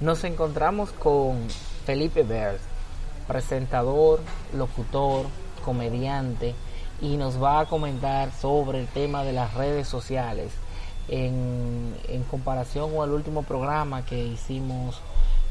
Nos 0.00 0.22
encontramos 0.22 0.90
con 0.90 1.48
Felipe 1.84 2.22
Bers, 2.22 2.60
presentador, 3.26 4.20
locutor, 4.54 5.26
comediante, 5.64 6.54
y 7.00 7.16
nos 7.16 7.42
va 7.42 7.58
a 7.58 7.66
comentar 7.66 8.30
sobre 8.30 8.78
el 8.78 8.86
tema 8.86 9.24
de 9.24 9.32
las 9.32 9.54
redes 9.54 9.88
sociales 9.88 10.52
en, 11.08 11.96
en 12.06 12.22
comparación 12.22 12.94
con 12.94 13.08
el 13.08 13.12
último 13.12 13.42
programa 13.42 14.04
que 14.04 14.24
hicimos 14.24 15.00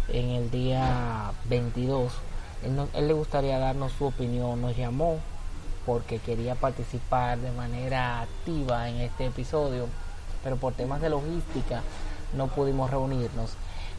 en 0.07 0.29
el 0.29 0.49
día 0.49 1.33
22. 1.49 2.13
Él, 2.63 2.87
él 2.93 3.07
le 3.09 3.13
gustaría 3.13 3.59
darnos 3.59 3.91
su 3.91 4.05
opinión, 4.05 4.61
nos 4.61 4.77
llamó 4.77 5.19
porque 5.85 6.19
quería 6.19 6.55
participar 6.55 7.37
de 7.39 7.51
manera 7.51 8.21
activa 8.21 8.87
en 8.87 9.01
este 9.01 9.25
episodio, 9.25 9.87
pero 10.41 10.55
por 10.55 10.71
temas 10.71 11.01
de 11.01 11.09
logística 11.09 11.81
no 12.33 12.47
pudimos 12.47 12.89
reunirnos. 12.89 13.57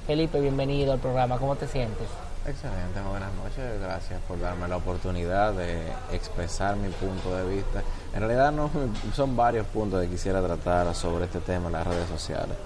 Felipe, 0.09 0.41
bienvenido 0.41 0.95
al 0.95 1.01
programa, 1.01 1.37
¿cómo 1.37 1.55
te 1.55 1.69
sientes? 1.69 2.07
Excelente, 2.47 2.99
buenas 3.11 3.31
noches, 3.35 3.79
gracias 3.79 4.19
por 4.27 4.41
darme 4.41 4.67
la 4.67 4.79
oportunidad 4.79 5.53
de 5.53 5.83
expresar 6.11 6.77
mi 6.77 6.89
punto 6.89 7.37
de 7.37 7.57
vista. 7.57 7.83
En 8.15 8.21
realidad 8.21 8.51
no 8.51 8.71
son 9.15 9.37
varios 9.37 9.67
puntos 9.67 10.01
que 10.01 10.09
quisiera 10.09 10.41
tratar 10.41 10.95
sobre 10.95 11.27
este 11.27 11.41
tema 11.41 11.67
en 11.67 11.75
las 11.75 11.87
redes 11.87 12.09
sociales, 12.09 12.57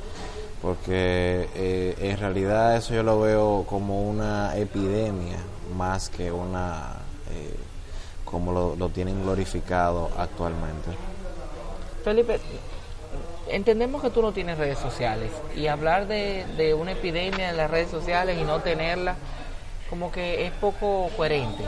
porque 0.63 1.49
eh, 1.57 1.97
en 1.99 2.17
realidad 2.17 2.77
eso 2.77 2.95
yo 2.95 3.03
lo 3.03 3.21
veo 3.21 3.67
como 3.69 4.09
una 4.09 4.57
epidemia 4.57 5.39
más 5.77 6.11
que 6.11 6.31
una, 6.31 6.93
eh, 7.33 7.57
como 8.25 8.53
lo, 8.53 8.77
lo 8.77 8.89
tienen 8.91 9.21
glorificado 9.25 10.11
actualmente. 10.17 10.91
Felipe, 12.05 12.39
entendemos 13.53 14.03
que 14.03 14.11
tú 14.11 14.23
no 14.23 14.33
tienes 14.33 14.59
redes 14.59 14.79
sociales 14.79 15.31
y 15.55 15.67
hablar 15.67 16.07
de, 16.07 16.75
una 16.79 16.93
epidemia 16.93 17.51
en 17.51 17.57
las 17.57 17.71
redes 17.71 17.91
sociales 17.91 18.39
y 18.41 18.45
no 18.45 18.61
tenerla 18.61 19.15
como 19.91 20.11
que 20.11 20.47
es 20.47 20.53
poco 20.53 21.11
coherente. 21.17 21.63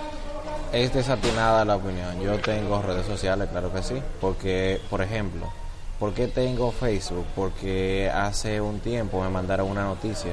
Es 0.72 0.92
desatinada 0.92 1.64
la 1.64 1.76
opinión. 1.76 2.20
Yo 2.20 2.38
tengo 2.40 2.80
redes 2.82 3.06
sociales, 3.06 3.48
claro 3.50 3.72
que 3.72 3.82
sí, 3.82 4.02
porque, 4.20 4.80
por 4.88 5.02
ejemplo, 5.02 5.52
¿por 5.98 6.14
qué 6.14 6.26
tengo 6.26 6.72
Facebook? 6.72 7.26
Porque 7.36 8.10
hace 8.12 8.60
un 8.60 8.80
tiempo 8.80 9.20
me 9.20 9.28
mandaron 9.28 9.70
una 9.70 9.84
noticia 9.84 10.32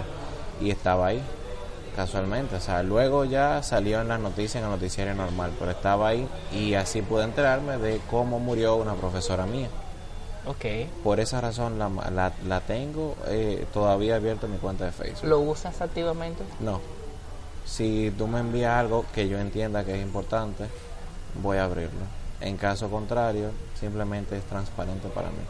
y 0.62 0.72
estaba 0.72 1.08
ahí, 1.08 1.22
casualmente. 1.96 2.56
O 2.56 2.62
sea, 2.62 2.82
luego 2.82 3.26
ya 3.26 3.62
salió 3.62 4.00
en 4.00 4.08
las 4.08 4.22
noticias, 4.22 4.56
en 4.56 4.64
el 4.64 4.72
noticiario 4.72 5.14
normal, 5.14 5.52
pero 5.60 5.72
estaba 5.72 6.08
ahí 6.08 6.28
y 6.54 6.76
así 6.76 7.02
pude 7.02 7.26
enterarme 7.26 7.78
de 7.78 8.00
cómo 8.10 8.40
murió 8.40 8.78
una 8.78 8.94
profesora 8.94 9.46
mía. 9.46 9.68
Ok. 10.46 10.66
Por 11.04 11.20
esa 11.20 11.42
razón 11.42 11.78
la, 11.78 11.90
la, 12.12 12.34
la 12.48 12.62
tengo 12.62 13.16
eh, 13.28 13.66
todavía 13.74 14.16
abierta 14.16 14.48
en 14.48 14.54
mi 14.54 14.58
cuenta 14.58 14.86
de 14.86 14.92
Facebook. 14.92 15.30
¿Lo 15.30 15.40
usas 15.40 15.82
activamente? 15.82 16.44
No. 16.60 16.80
Si 17.66 18.12
tú 18.18 18.28
me 18.28 18.40
envías 18.40 18.76
algo 18.76 19.06
que 19.14 19.30
yo 19.30 19.40
entienda 19.40 19.86
que 19.86 19.96
es 19.96 20.02
importante, 20.02 20.66
voy 21.42 21.58
a 21.58 21.66
abrirlo. 21.66 22.06
En 22.42 22.58
caso 22.58 22.90
contrario, 22.90 23.52
simplemente 23.80 24.36
es 24.36 24.44
transparente 24.46 25.08
para 25.10 25.30
mí. 25.30 25.44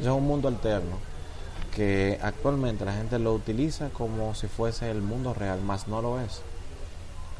Eso 0.00 0.10
es 0.10 0.16
un 0.16 0.26
mundo 0.26 0.48
alterno 0.48 0.96
que 1.74 2.18
actualmente 2.22 2.84
la 2.84 2.94
gente 2.94 3.18
lo 3.18 3.34
utiliza 3.34 3.90
como 3.90 4.34
si 4.34 4.48
fuese 4.48 4.90
el 4.90 5.02
mundo 5.02 5.34
real, 5.34 5.60
más 5.60 5.86
no 5.86 6.02
lo 6.02 6.20
es. 6.20 6.40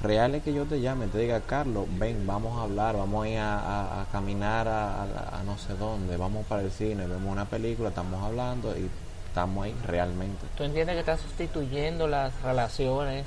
Real 0.01 0.35
es 0.37 0.45
que 0.45 0.53
yo 0.55 0.65
te 0.65 0.81
llame, 0.81 1.09
te 1.09 1.19
diga, 1.19 1.41
Carlos, 1.41 1.87
ven, 1.99 2.25
vamos 2.27 2.57
a 2.57 2.63
hablar, 2.63 2.97
vamos 2.97 3.25
a 3.25 3.29
ir 3.29 3.39
a, 3.39 3.59
a, 3.59 4.03
a 4.03 4.05
caminar 4.07 4.69
a, 4.69 5.03
a, 5.03 5.43
no 5.45 5.59
sé 5.59 5.75
dónde, 5.75 6.17
vamos 6.17 6.47
para 6.47 6.63
el 6.63 6.71
cine, 6.71 7.07
vemos 7.09 7.33
una 7.33 7.47
película, 7.47 7.89
estamos 7.89 8.23
hablando 8.23 8.77
y 8.79 8.89
estamos 9.27 9.65
ahí 9.65 9.75
realmente. 9.85 10.47
¿Tú 10.57 10.63
entiendes 10.63 10.95
que 10.95 11.01
estás 11.01 11.21
sustituyendo 11.21 12.07
las 12.07 12.33
relaciones 12.43 13.27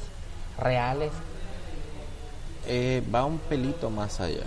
reales? 0.58 1.12
Eh, 2.68 3.04
va 3.14 3.26
un 3.26 3.40
pelito 3.40 3.90
más 3.90 4.22
allá. 4.22 4.46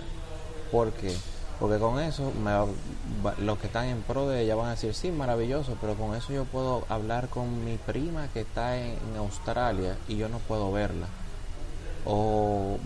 ¿Por 0.71 0.93
qué? 0.93 1.15
Porque 1.59 1.77
con 1.77 1.99
eso 1.99 2.31
me 2.43 2.51
va- 2.51 3.35
los 3.37 3.59
que 3.59 3.67
están 3.67 3.85
en 3.85 4.01
pro 4.01 4.27
de 4.27 4.41
ella 4.41 4.55
van 4.55 4.67
a 4.67 4.71
decir, 4.71 4.93
sí, 4.95 5.11
maravilloso, 5.11 5.77
pero 5.79 5.93
con 5.93 6.15
eso 6.15 6.33
yo 6.33 6.45
puedo 6.45 6.85
hablar 6.89 7.27
con 7.29 7.63
mi 7.63 7.77
prima 7.77 8.27
que 8.33 8.41
está 8.41 8.77
en, 8.77 8.97
en 9.11 9.17
Australia 9.17 9.95
y 10.07 10.17
yo 10.17 10.27
no 10.27 10.39
puedo 10.39 10.71
verla. 10.71 11.05
O 12.05 12.77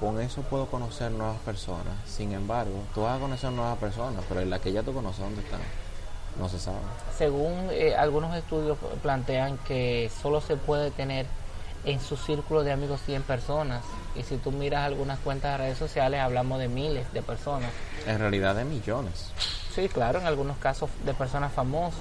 con 0.00 0.20
eso 0.20 0.42
puedo 0.42 0.66
conocer 0.66 1.10
nuevas 1.12 1.38
personas. 1.40 1.94
Sin 2.06 2.32
embargo, 2.32 2.82
tú 2.94 3.02
vas 3.02 3.16
a 3.16 3.20
conocer 3.20 3.52
nuevas 3.52 3.78
personas, 3.78 4.24
pero 4.28 4.44
la 4.44 4.58
que 4.58 4.72
ya 4.72 4.82
tú 4.82 4.92
conoces, 4.92 5.20
¿dónde 5.20 5.42
están? 5.42 5.60
No 6.38 6.48
se 6.48 6.58
sabe. 6.58 6.78
Según 7.16 7.68
eh, 7.70 7.94
algunos 7.94 8.36
estudios 8.36 8.76
plantean 9.02 9.56
que 9.58 10.10
solo 10.20 10.40
se 10.40 10.56
puede 10.56 10.90
tener 10.90 11.26
en 11.84 12.00
su 12.00 12.16
círculo 12.16 12.64
de 12.64 12.72
amigos 12.72 13.00
100 13.06 13.22
personas. 13.22 13.84
Y 14.16 14.22
si 14.22 14.36
tú 14.36 14.50
miras 14.52 14.84
algunas 14.84 15.18
cuentas 15.20 15.52
de 15.52 15.58
redes 15.58 15.78
sociales, 15.78 16.20
hablamos 16.20 16.58
de 16.58 16.68
miles 16.68 17.12
de 17.12 17.22
personas. 17.22 17.70
En 18.06 18.18
realidad 18.18 18.54
de 18.54 18.64
millones. 18.64 19.30
Sí, 19.74 19.88
claro, 19.88 20.20
en 20.20 20.26
algunos 20.26 20.56
casos 20.58 20.90
de 21.04 21.14
personas 21.14 21.52
famosas. 21.52 22.00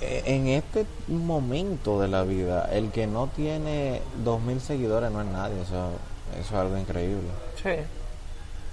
Eh, 0.00 0.22
En 0.26 0.46
este 0.48 0.86
momento 1.08 2.00
de 2.00 2.08
la 2.08 2.22
vida, 2.22 2.68
el 2.72 2.90
que 2.90 3.06
no 3.06 3.26
tiene 3.28 4.00
2.000 4.24 4.60
seguidores 4.60 5.10
no 5.10 5.20
es 5.20 5.26
nadie, 5.28 5.60
eso, 5.62 5.90
eso 6.38 6.40
es 6.40 6.52
algo 6.52 6.76
increíble. 6.78 7.28
Sí. 7.62 7.70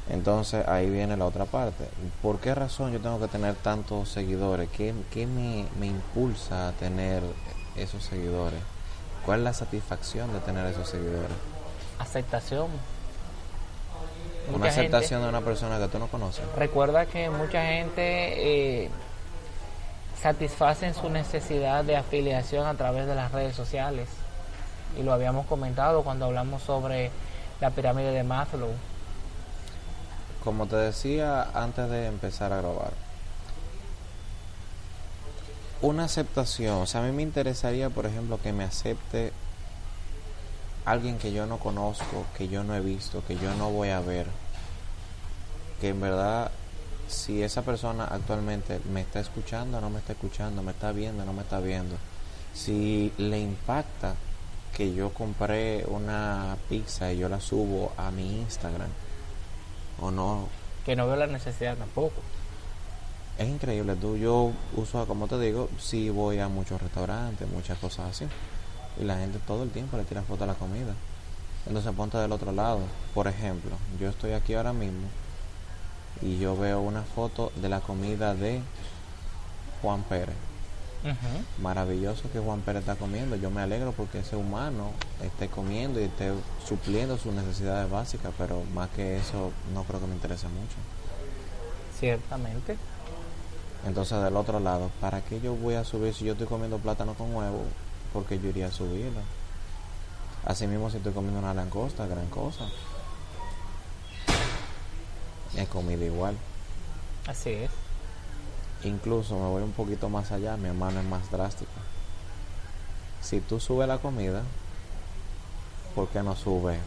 Entonces 0.10 0.66
ahí 0.68 0.90
viene 0.90 1.18
la 1.18 1.26
otra 1.26 1.44
parte. 1.46 1.86
¿Por 2.22 2.40
qué 2.40 2.56
razón 2.56 2.94
yo 2.94 3.00
tengo 3.02 3.20
que 3.20 3.28
tener 3.28 3.56
tantos 3.56 4.08
seguidores? 4.10 4.70
¿Qué, 4.70 4.94
qué 5.12 5.26
me, 5.28 5.66
me 5.80 5.88
impulsa 5.88 6.70
a 6.70 6.72
tener 6.72 7.22
esos 7.76 8.04
seguidores? 8.04 8.60
¿Cuál 9.26 9.40
es 9.40 9.44
la 9.44 9.54
satisfacción 9.54 10.32
de 10.32 10.40
tener 10.40 10.66
esos 10.68 10.88
seguidores? 10.88 11.32
Aceptación. 12.00 12.68
Una 14.48 14.60
Mucha 14.60 14.72
gente- 14.72 14.96
aceptación 14.96 15.24
de 15.24 15.28
una 15.30 15.42
persona 15.42 15.78
que 15.78 15.90
tú 15.90 16.00
no 16.00 16.08
conoces. 16.08 16.46
Recuerda 16.56 17.06
que 17.06 17.30
mucha 17.30 17.66
gente 17.66 18.84
eh, 18.86 18.90
satisfacen 20.22 20.94
su 20.94 21.10
necesidad 21.10 21.84
de 21.84 21.96
afiliación 21.96 22.66
a 22.66 22.74
través 22.76 23.08
de 23.08 23.16
las 23.16 23.32
redes 23.32 23.56
sociales. 23.56 24.10
Y 24.98 25.04
lo 25.04 25.14
habíamos 25.14 25.46
comentado 25.46 26.04
cuando 26.04 26.26
hablamos 26.26 26.64
sobre 26.64 27.12
la 27.62 27.70
pirámide 27.72 28.12
de 28.12 28.24
Maslow. 28.24 28.72
Como 30.44 30.66
te 30.66 30.76
decía 30.76 31.50
antes 31.54 31.90
de 31.90 32.08
empezar 32.08 32.54
a 32.54 32.58
grabar, 32.58 32.92
una 35.82 36.06
aceptación, 36.06 36.82
o 36.82 36.86
sea, 36.86 37.02
a 37.02 37.04
mí 37.04 37.12
me 37.12 37.22
interesaría, 37.22 37.90
por 37.90 38.06
ejemplo, 38.06 38.40
que 38.42 38.54
me 38.54 38.64
acepte 38.64 39.32
alguien 40.86 41.18
que 41.18 41.34
yo 41.34 41.46
no 41.46 41.58
conozco, 41.60 42.26
que 42.36 42.48
yo 42.48 42.64
no 42.64 42.74
he 42.74 42.80
visto, 42.80 43.24
que 43.28 43.36
yo 43.36 43.54
no 43.56 43.70
voy 43.70 43.90
a 43.90 44.00
ver, 44.00 44.26
que 45.82 45.90
en 45.90 46.02
verdad, 46.02 46.50
si 47.08 47.42
esa 47.42 47.62
persona 47.62 48.06
actualmente 48.06 48.80
me 48.92 49.02
está 49.02 49.20
escuchando, 49.20 49.80
no 49.82 49.90
me 49.90 50.00
está 50.00 50.14
escuchando, 50.14 50.62
me 50.62 50.72
está 50.72 50.92
viendo, 50.92 51.26
no 51.26 51.34
me 51.34 51.42
está 51.42 51.60
viendo, 51.60 51.96
si 52.54 53.12
le 53.18 53.40
impacta 53.40 54.16
que 54.76 54.94
yo 54.94 55.14
compré 55.14 55.86
una 55.88 56.58
pizza 56.70 57.12
y 57.12 57.18
yo 57.18 57.30
la 57.30 57.40
subo 57.40 57.92
a 57.98 58.12
mi 58.12 58.42
Instagram, 58.42 58.90
o 60.02 60.12
no, 60.12 60.48
Que 60.86 60.96
no 60.96 61.08
veo 61.08 61.16
la 61.16 61.28
necesidad 61.28 61.76
tampoco. 61.76 62.22
Es 63.38 63.48
increíble, 63.48 63.96
tú, 63.96 64.18
yo 64.18 64.52
uso, 64.76 65.06
como 65.06 65.28
te 65.28 65.40
digo, 65.40 65.70
sí 65.80 66.10
voy 66.10 66.40
a 66.40 66.48
muchos 66.48 66.82
restaurantes, 66.82 67.48
muchas 67.50 67.78
cosas 67.78 68.12
así. 68.12 68.26
Y 69.00 69.04
la 69.04 69.18
gente 69.18 69.40
todo 69.46 69.64
el 69.64 69.70
tiempo 69.70 69.98
le 69.98 70.04
tira 70.04 70.24
foto 70.24 70.44
a 70.44 70.48
la 70.48 70.56
comida. 70.56 70.94
Entonces 71.68 71.92
ponte 71.94 72.18
del 72.18 72.32
otro 72.32 72.52
lado. 72.52 72.80
Por 73.14 73.28
ejemplo, 73.28 73.72
yo 74.00 74.10
estoy 74.10 74.32
aquí 74.32 74.54
ahora 74.56 74.74
mismo 74.74 75.08
y 76.22 76.40
yo 76.40 76.58
veo 76.58 76.82
una 76.82 77.04
foto 77.04 77.52
de 77.56 77.70
la 77.70 77.82
comida 77.82 78.34
de 78.34 78.62
Juan 79.82 80.04
Pérez. 80.04 80.36
Maravilloso 81.62 82.30
que 82.32 82.40
Juan 82.40 82.62
Pérez 82.62 82.82
está 82.82 82.96
comiendo. 82.96 83.36
Yo 83.36 83.50
me 83.50 83.62
alegro 83.62 83.94
porque 83.94 84.20
ese 84.20 84.36
humano 84.36 84.92
esté 85.24 85.48
comiendo 85.48 86.02
y 86.02 86.04
esté 86.04 86.32
supliendo 86.68 87.18
sus 87.18 87.34
necesidades 87.34 87.90
básicas, 87.90 88.34
pero 88.38 88.64
más 88.74 88.90
que 88.90 89.18
eso 89.18 89.52
no 89.74 89.84
creo 89.84 90.02
que 90.02 90.08
me 90.08 90.16
interese 90.16 90.48
mucho. 90.48 90.76
Ciertamente. 91.98 92.78
Entonces 93.86 94.22
del 94.22 94.36
otro 94.36 94.60
lado, 94.60 94.92
¿para 95.00 95.22
qué 95.22 95.40
yo 95.40 95.56
voy 95.56 95.76
a 95.76 95.84
subir 95.84 96.14
si 96.14 96.26
yo 96.26 96.34
estoy 96.34 96.48
comiendo 96.48 96.78
plátano 96.78 97.14
con 97.14 97.34
huevo? 97.34 97.64
Porque 98.12 98.40
yo 98.40 98.50
iría 98.50 98.68
a 98.68 98.72
subirlo. 98.72 99.22
Así 100.46 100.68
mismo 100.68 100.90
si 100.90 100.98
estoy 100.98 101.14
comiendo 101.14 101.40
una 101.40 101.54
langosta, 101.54 102.08
gran 102.08 102.28
cosa. 102.28 102.66
He 105.56 105.66
comido 105.66 106.04
igual. 106.04 106.36
Así 107.28 107.52
es. 107.52 107.72
Incluso 108.84 109.36
me 109.36 109.48
voy 109.48 109.64
un 109.64 109.72
poquito 109.72 110.10
más 110.10 110.32
allá, 110.32 110.56
mi 110.58 110.68
hermano 110.70 111.00
es 111.00 111.06
más 111.06 111.30
drástico. 111.32 111.72
Si 113.22 113.40
tú 113.42 113.60
subes 113.60 113.88
la 113.88 113.98
comida, 113.98 114.44
¿por 115.96 116.08
qué 116.10 116.22
no 116.24 116.36
sube 116.36 116.78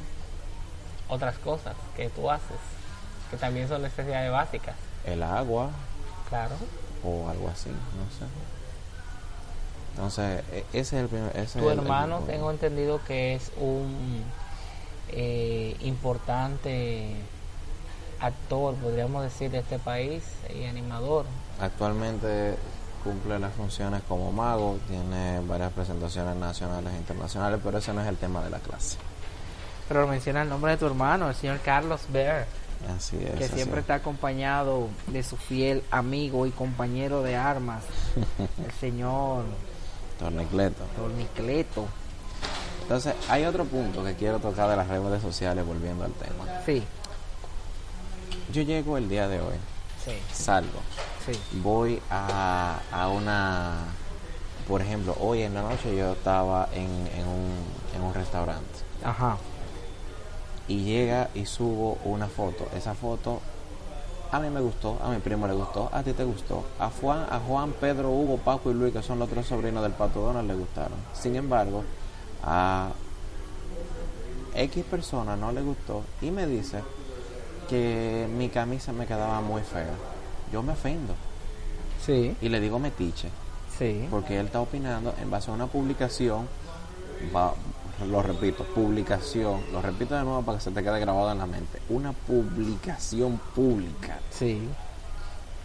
Otras 1.09 1.37
cosas 1.39 1.75
que 1.97 2.09
tú 2.09 2.31
haces, 2.31 2.57
que 3.31 3.37
también 3.37 3.69
son 3.69 3.83
necesidades 3.83 4.31
básicas. 4.31 4.77
el 5.05 5.23
agua 5.23 5.71
Claro. 6.29 6.55
o 7.05 7.29
algo 7.29 7.49
así? 7.49 7.71
No 7.71 8.11
sé. 8.17 8.25
Entonces, 9.95 10.45
e- 10.53 10.65
ese 10.73 10.79
es 10.97 11.03
el 11.03 11.09
primer. 11.09 11.37
ese 11.37 11.59
Tu 11.59 11.67
es 11.67 11.73
el- 11.73 11.79
el 11.79 11.79
hermano 11.81 12.21
tengo 12.21 12.51
entendido 12.51 13.01
que 13.05 13.35
es 13.35 13.51
un 13.59 14.23
eh, 15.13 15.77
importante 15.81 17.17
actor, 18.21 18.75
podríamos 18.77 19.23
decir, 19.25 19.51
de 19.51 19.59
este 19.59 19.79
país 19.79 20.23
y 20.55 20.65
animador. 20.65 21.25
Actualmente 21.61 22.57
cumple 23.05 23.39
las 23.39 23.53
funciones 23.55 24.03
como 24.09 24.31
mago, 24.31 24.79
tiene 24.89 25.41
varias 25.41 25.73
presentaciones 25.73 26.37
nacionales 26.37 26.93
e 26.93 26.97
internacionales, 26.99 27.61
pero 27.65 27.79
ese 27.79 27.93
no 27.95 28.03
es 28.03 28.09
el 28.09 28.17
tema 28.17 28.43
de 28.43 28.51
la 28.51 28.59
clase. 28.59 28.99
Pero 29.89 30.07
menciona 30.07 30.43
el 30.43 30.49
nombre 30.49 30.73
de 30.73 30.77
tu 30.77 30.87
hermano, 30.87 31.29
el 31.29 31.35
señor 31.35 31.59
Carlos 31.65 32.03
Bear, 32.13 32.47
Así 32.97 33.17
es. 33.17 33.39
que 33.39 33.45
así 33.45 33.55
siempre 33.55 33.79
es. 33.81 33.85
está 33.85 33.95
acompañado 33.95 34.89
de 35.09 35.23
su 35.23 35.37
fiel 35.37 35.83
amigo 35.91 36.47
y 36.47 36.51
compañero 36.51 37.23
de 37.23 37.37
armas, 37.37 37.85
el 38.65 38.73
señor 38.81 39.45
Tornicleto. 40.19 40.85
Tornicleto. 40.97 41.87
Entonces, 42.83 43.15
hay 43.29 43.45
otro 43.45 43.65
punto 43.65 44.05
que 44.05 44.15
quiero 44.15 44.39
tocar 44.41 44.69
de 44.69 44.77
las 44.77 44.89
redes 44.89 45.23
sociales, 45.23 45.65
volviendo 45.65 46.05
al 46.05 46.13
tema. 46.13 46.45
Sí, 46.67 46.83
Yo 48.53 48.63
llego 48.63 48.97
el 48.97 49.09
día 49.09 49.29
de 49.29 49.41
hoy, 49.41 49.55
sí, 50.05 50.13
salgo, 50.33 50.81
sí. 51.25 51.33
voy 51.63 52.01
a, 52.11 52.79
a 52.93 53.09
una. 53.09 53.77
Por 54.67 54.83
ejemplo, 54.83 55.17
hoy 55.21 55.43
en 55.43 55.55
la 55.55 55.63
noche 55.63 55.97
yo 55.97 56.13
estaba 56.13 56.69
en, 56.73 56.85
en, 57.17 57.27
un, 57.27 57.51
en 57.95 58.03
un 58.03 58.15
restaurante 58.15 58.65
Ajá. 59.05 59.37
y 60.69 60.85
llega 60.85 61.29
y 61.35 61.47
subo 61.47 61.99
una 62.05 62.29
foto. 62.29 62.69
Esa 62.77 62.95
foto 62.95 63.41
a 64.33 64.39
mí 64.39 64.49
me 64.49 64.61
gustó, 64.61 64.97
a 65.03 65.11
mi 65.11 65.19
primo 65.19 65.47
le 65.49 65.55
gustó, 65.55 65.89
a 65.93 66.03
ti 66.03 66.13
te 66.13 66.23
gustó, 66.25 66.65
a 66.79 66.89
Juan, 66.89 67.27
a 67.31 67.41
Juan, 67.41 67.73
Pedro, 67.73 68.11
Hugo, 68.11 68.37
Paco 68.39 68.71
y 68.71 68.75
Luis, 68.75 68.93
que 68.93 69.03
son 69.03 69.19
los 69.19 69.29
tres 69.29 69.47
sobrinos 69.47 69.83
del 69.83 69.93
Pato 69.93 70.21
Donald, 70.21 70.49
le 70.49 70.55
gustaron. 70.55 70.99
Sin 71.15 71.35
embargo, 71.35 71.83
a 72.45 72.91
X 74.55 74.85
persona 74.89 75.37
no 75.37 75.51
le 75.53 75.63
gustó 75.63 76.03
y 76.21 76.31
me 76.31 76.47
dice 76.47 76.81
que 77.71 78.29
mi 78.37 78.49
camisa 78.51 78.93
me 78.93 79.07
quedaba 79.07 79.41
muy 79.41 79.63
fea. 79.63 79.95
Yo 80.53 80.63
me 80.63 80.73
ofendo 80.73 81.15
Sí, 82.05 82.37
y 82.41 82.49
le 82.49 82.59
digo 82.61 82.79
metiche, 82.79 83.29
sí. 83.79 84.07
porque 84.11 84.39
él 84.41 84.47
está 84.47 84.61
opinando 84.61 85.15
en 85.23 85.31
base 85.31 85.51
a 85.51 85.55
una 85.55 85.67
publicación, 85.69 86.49
va- 87.35 87.55
lo 88.09 88.23
repito, 88.23 88.65
publicación, 88.65 89.61
lo 89.73 89.81
repito 89.83 90.15
de 90.17 90.25
nuevo 90.25 90.43
para 90.43 90.59
que 90.59 90.65
se 90.65 90.71
te 90.71 90.83
quede 90.83 90.99
grabado 91.01 91.31
en 91.31 91.39
la 91.39 91.47
mente, 91.47 91.81
una 91.91 92.13
publicación 92.13 93.39
pública. 93.55 94.19
Sí. 94.31 94.61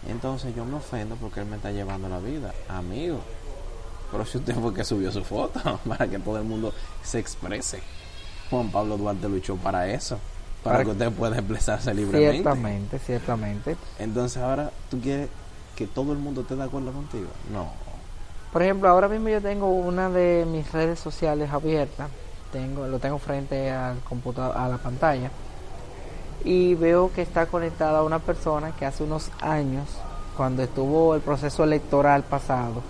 Entonces 0.08 0.54
yo 0.54 0.64
me 0.64 0.76
ofendo 0.76 1.16
porque 1.16 1.40
él 1.40 1.46
me 1.46 1.56
está 1.56 1.72
llevando 1.72 2.08
la 2.08 2.18
vida, 2.18 2.52
amigo. 2.68 3.18
Pero 4.12 4.24
si 4.24 4.38
usted 4.38 4.54
fue 4.54 4.72
que 4.72 4.84
subió 4.84 5.10
su 5.10 5.24
foto, 5.24 5.80
para 5.88 6.06
que 6.06 6.18
todo 6.18 6.36
el 6.38 6.44
mundo 6.44 6.72
se 7.02 7.18
exprese. 7.18 7.80
Juan 8.50 8.70
Pablo 8.70 8.96
Duarte 8.96 9.28
luchó 9.28 9.56
para 9.56 9.88
eso, 9.90 10.18
para, 10.66 10.78
Para 10.78 10.84
que 10.84 10.90
usted 10.90 11.12
pueda 11.12 11.36
expresarse 11.36 11.94
libremente. 11.94 12.32
Ciertamente, 12.32 12.98
ciertamente. 12.98 13.76
Entonces 13.98 14.42
ahora 14.42 14.70
tú 14.90 15.00
quieres 15.00 15.28
que 15.76 15.86
todo 15.86 16.12
el 16.12 16.18
mundo 16.18 16.40
esté 16.40 16.56
de 16.56 16.64
acuerdo 16.64 16.92
contigo. 16.92 17.28
No. 17.52 17.70
Por 18.52 18.62
ejemplo, 18.62 18.88
ahora 18.88 19.08
mismo 19.08 19.28
yo 19.28 19.40
tengo 19.40 19.68
una 19.68 20.08
de 20.08 20.46
mis 20.50 20.70
redes 20.72 20.98
sociales 20.98 21.50
abierta. 21.52 22.08
Tengo, 22.52 22.86
lo 22.86 22.98
tengo 22.98 23.18
frente 23.18 23.70
al 23.70 23.98
computador, 24.00 24.56
a 24.56 24.68
la 24.68 24.78
pantalla. 24.78 25.30
Y 26.44 26.74
veo 26.74 27.12
que 27.12 27.22
está 27.22 27.46
conectada 27.46 28.02
una 28.02 28.18
persona 28.18 28.72
que 28.76 28.86
hace 28.86 29.02
unos 29.02 29.30
años, 29.40 29.84
cuando 30.36 30.62
estuvo 30.62 31.14
el 31.14 31.20
proceso 31.20 31.64
electoral 31.64 32.22
pasado, 32.22 32.82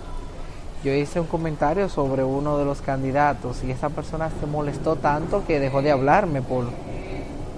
yo 0.83 0.93
hice 0.93 1.19
un 1.19 1.27
comentario 1.27 1.89
sobre 1.89 2.23
uno 2.23 2.57
de 2.57 2.65
los 2.65 2.81
candidatos 2.81 3.63
y 3.63 3.71
esa 3.71 3.89
persona 3.89 4.29
se 4.39 4.45
molestó 4.45 4.95
tanto 4.95 5.43
que 5.45 5.59
dejó 5.59 5.81
de 5.81 5.91
hablarme 5.91 6.41
por, 6.41 6.65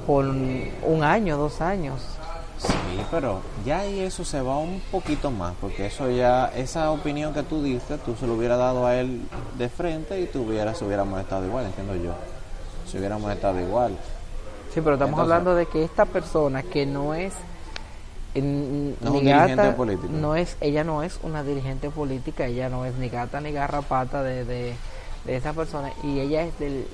por 0.09 0.25
un 0.25 1.03
año, 1.03 1.37
dos 1.37 1.61
años. 1.61 2.01
Sí, 2.57 2.99
pero 3.11 3.41
ya 3.63 3.81
ahí 3.81 3.99
eso 3.99 4.25
se 4.25 4.41
va 4.41 4.57
un 4.57 4.81
poquito 4.91 5.29
más, 5.29 5.53
porque 5.61 5.85
eso 5.85 6.09
ya, 6.09 6.47
esa 6.55 6.89
opinión 6.89 7.31
que 7.31 7.43
tú 7.43 7.61
diste, 7.61 7.99
tú 7.99 8.15
se 8.19 8.25
lo 8.25 8.33
hubiera 8.33 8.57
dado 8.57 8.87
a 8.87 8.95
él 8.95 9.21
de 9.59 9.69
frente 9.69 10.19
y 10.19 10.25
tú 10.25 10.41
hubiera, 10.47 10.73
se 10.73 10.83
hubiera 10.83 11.03
molestado 11.05 11.45
igual, 11.45 11.65
entiendo 11.67 11.95
yo. 11.95 12.13
Se 12.89 12.97
hubiera 12.97 13.19
molestado 13.19 13.59
igual. 13.61 13.91
Sí, 14.73 14.81
pero 14.81 14.93
estamos 14.95 15.11
Entonces- 15.11 15.31
hablando 15.31 15.53
de 15.53 15.67
que 15.67 15.83
esta 15.83 16.05
persona 16.05 16.63
que 16.63 16.87
no 16.87 17.13
es 17.13 17.33
en- 18.33 18.95
No 19.01 19.15
es 19.17 19.23
ni 19.23 19.29
gata, 19.29 19.75
no 20.09 20.35
es, 20.35 20.57
ella 20.59 20.83
no 20.83 21.03
es 21.03 21.19
una 21.21 21.43
dirigente 21.43 21.91
política, 21.91 22.47
ella 22.47 22.67
no 22.67 22.83
es 22.85 22.95
ni 22.95 23.09
gata 23.09 23.41
ni 23.41 23.51
garrapata 23.51 24.23
de, 24.23 24.43
de, 24.43 24.75
de 25.25 25.35
esa 25.35 25.53
persona 25.53 25.91
y 26.03 26.19
ella 26.19 26.41
es 26.41 26.57
del 26.57 26.87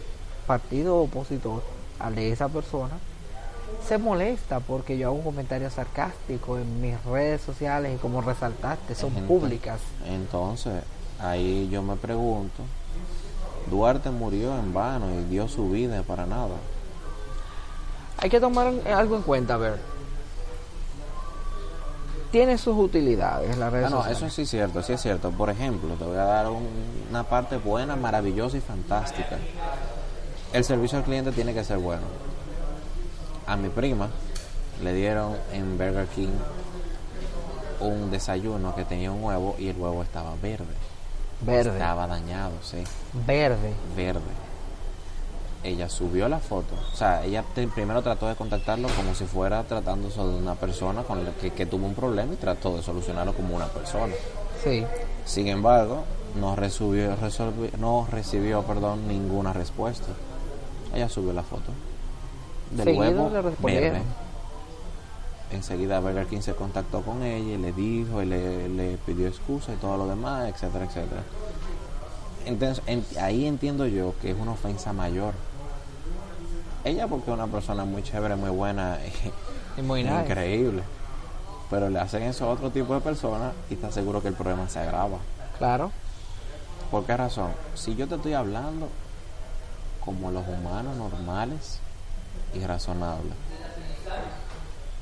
partido 0.46 0.98
opositor 0.98 1.64
al 2.00 2.16
de 2.16 2.32
esa 2.32 2.48
persona. 2.50 2.94
Se 3.88 3.98
molesta 3.98 4.60
porque 4.60 4.98
yo 4.98 5.08
hago 5.08 5.18
un 5.18 5.24
comentario 5.24 5.70
sarcástico 5.70 6.58
en 6.58 6.82
mis 6.82 7.04
redes 7.06 7.42
sociales 7.42 7.96
y 7.96 7.98
como 7.98 8.22
resaltaste, 8.22 8.96
son 8.96 9.12
públicas. 9.28 9.80
Entonces, 10.08 10.84
ahí 11.20 11.68
yo 11.72 11.82
me 11.82 11.96
pregunto, 11.96 12.64
Duarte 13.70 14.12
murió 14.12 14.58
en 14.58 14.74
vano 14.74 15.08
y 15.20 15.24
dio 15.24 15.48
su 15.48 15.70
vida 15.70 16.02
para 16.04 16.26
nada. 16.26 16.56
Hay 18.18 18.30
que 18.30 18.40
tomar 18.40 18.72
algo 18.96 19.18
en 19.18 19.22
cuenta, 19.24 19.56
a 19.56 19.58
ver. 19.58 19.80
Tiene 22.32 22.58
sus 22.58 22.76
utilidades 22.78 23.58
las 23.58 23.72
redes 23.72 23.88
Ah, 23.88 23.90
no, 23.90 23.98
sociales. 23.98 24.18
eso 24.24 24.30
sí 24.36 24.42
es 24.42 24.50
cierto, 24.50 24.84
sí 24.84 24.94
es 24.94 25.02
cierto. 25.02 25.32
Por 25.32 25.50
ejemplo, 25.50 25.94
te 25.96 26.04
voy 26.04 26.18
a 26.18 26.24
dar 26.26 26.48
un- 26.50 26.68
una 27.10 27.24
parte 27.24 27.58
buena, 27.58 27.96
maravillosa 27.96 28.58
y 28.58 28.62
fantástica. 28.62 29.38
El 30.54 30.64
servicio 30.64 30.98
al 30.98 31.04
cliente 31.04 31.32
tiene 31.32 31.54
que 31.54 31.64
ser 31.64 31.78
bueno. 31.78 32.04
A 33.48 33.56
mi 33.56 33.70
prima 33.70 34.10
le 34.84 34.94
dieron 34.94 35.36
en 35.54 35.78
Burger 35.78 36.08
King 36.08 36.30
un 37.80 38.10
desayuno 38.10 38.74
que 38.76 38.86
tenía 38.86 39.12
un 39.12 39.24
huevo 39.24 39.56
y 39.60 39.68
el 39.70 39.78
huevo 39.78 40.02
estaba 40.04 40.34
verde. 40.42 40.66
Verde. 41.42 41.74
Estaba 41.74 42.08
dañado, 42.08 42.52
sí, 42.64 42.84
Verde. 43.28 43.74
verde. 43.96 44.22
Ella 45.64 45.90
subió 45.90 46.30
la 46.30 46.40
foto, 46.40 46.76
o 46.94 46.96
sea, 46.96 47.26
ella 47.26 47.44
te- 47.56 47.68
primero 47.68 48.02
trató 48.04 48.28
de 48.28 48.36
contactarlo 48.36 48.88
como 48.96 49.14
si 49.16 49.26
fuera 49.26 49.64
tratándose 49.64 50.20
de 50.20 50.36
una 50.38 50.54
persona 50.56 51.04
con 51.04 51.26
la 51.26 51.32
que, 51.32 51.52
que 51.52 51.66
tuvo 51.66 51.88
un 51.88 51.96
problema 51.96 52.34
y 52.34 52.38
trató 52.38 52.78
de 52.78 52.84
solucionarlo 52.84 53.34
como 53.34 53.56
una 53.56 53.66
persona. 53.68 54.14
Sí. 54.64 54.86
Sin 55.26 55.48
embargo, 55.48 56.04
no 56.40 56.56
recibió, 56.56 57.18
resolvi- 57.18 57.74
no 57.80 58.08
recibió 58.10 58.62
perdón, 58.64 59.08
ninguna 59.08 59.54
respuesta. 59.54 60.08
Ella 60.94 61.10
subió 61.10 61.34
la 61.34 61.44
foto 61.44 61.72
del 62.72 62.86
Seguido 62.86 63.02
huevo 63.02 63.30
le 63.30 63.80
verde. 63.82 64.02
Enseguida 65.52 66.00
Burger 66.00 66.26
King 66.28 66.42
se 66.42 66.54
contactó 66.56 67.02
con 67.02 67.22
ella 67.24 67.54
y 67.56 67.58
le 67.58 67.72
dijo 67.72 68.22
y 68.22 68.26
le, 68.26 68.68
le 68.70 68.98
pidió 69.06 69.28
excusa 69.28 69.74
y 69.74 69.76
todo 69.78 69.98
lo 69.98 70.08
demás, 70.08 70.50
etcétera, 70.50 70.86
etcétera. 70.86 71.22
Entonces, 72.46 72.84
en- 72.88 73.06
ahí 73.22 73.46
entiendo 73.46 73.86
yo 73.86 74.14
que 74.22 74.32
es 74.32 74.38
una 74.38 74.52
ofensa 74.52 74.92
mayor. 74.94 75.34
Ella 76.84 77.08
porque 77.08 77.30
es 77.32 77.34
una 77.34 77.48
persona 77.48 77.86
muy 77.86 78.04
chévere, 78.04 78.36
muy 78.36 78.50
buena, 78.50 78.98
Y 79.78 79.82
muy 79.82 80.04
nice. 80.04 80.22
increíble. 80.22 80.84
pero 81.70 81.90
le 81.90 82.00
hacen 82.00 82.22
eso 82.24 82.46
a 82.46 82.50
otro 82.50 82.70
tipo 82.70 82.94
de 82.94 83.02
personas 83.02 83.54
y 83.70 83.74
está 83.74 83.92
seguro 83.92 84.22
que 84.22 84.28
el 84.28 84.36
problema 84.36 84.70
se 84.70 84.80
agrava. 84.80 85.18
Claro. 85.58 85.92
¿Por 86.92 87.04
qué 87.06 87.18
razón? 87.18 87.52
Si 87.74 87.96
yo 87.96 88.08
te 88.08 88.16
estoy 88.16 88.34
hablando 88.34 88.88
como 90.06 90.32
los 90.32 90.48
humanos 90.48 90.96
normales 90.96 91.80
y 92.54 92.60
razonables 92.66 93.34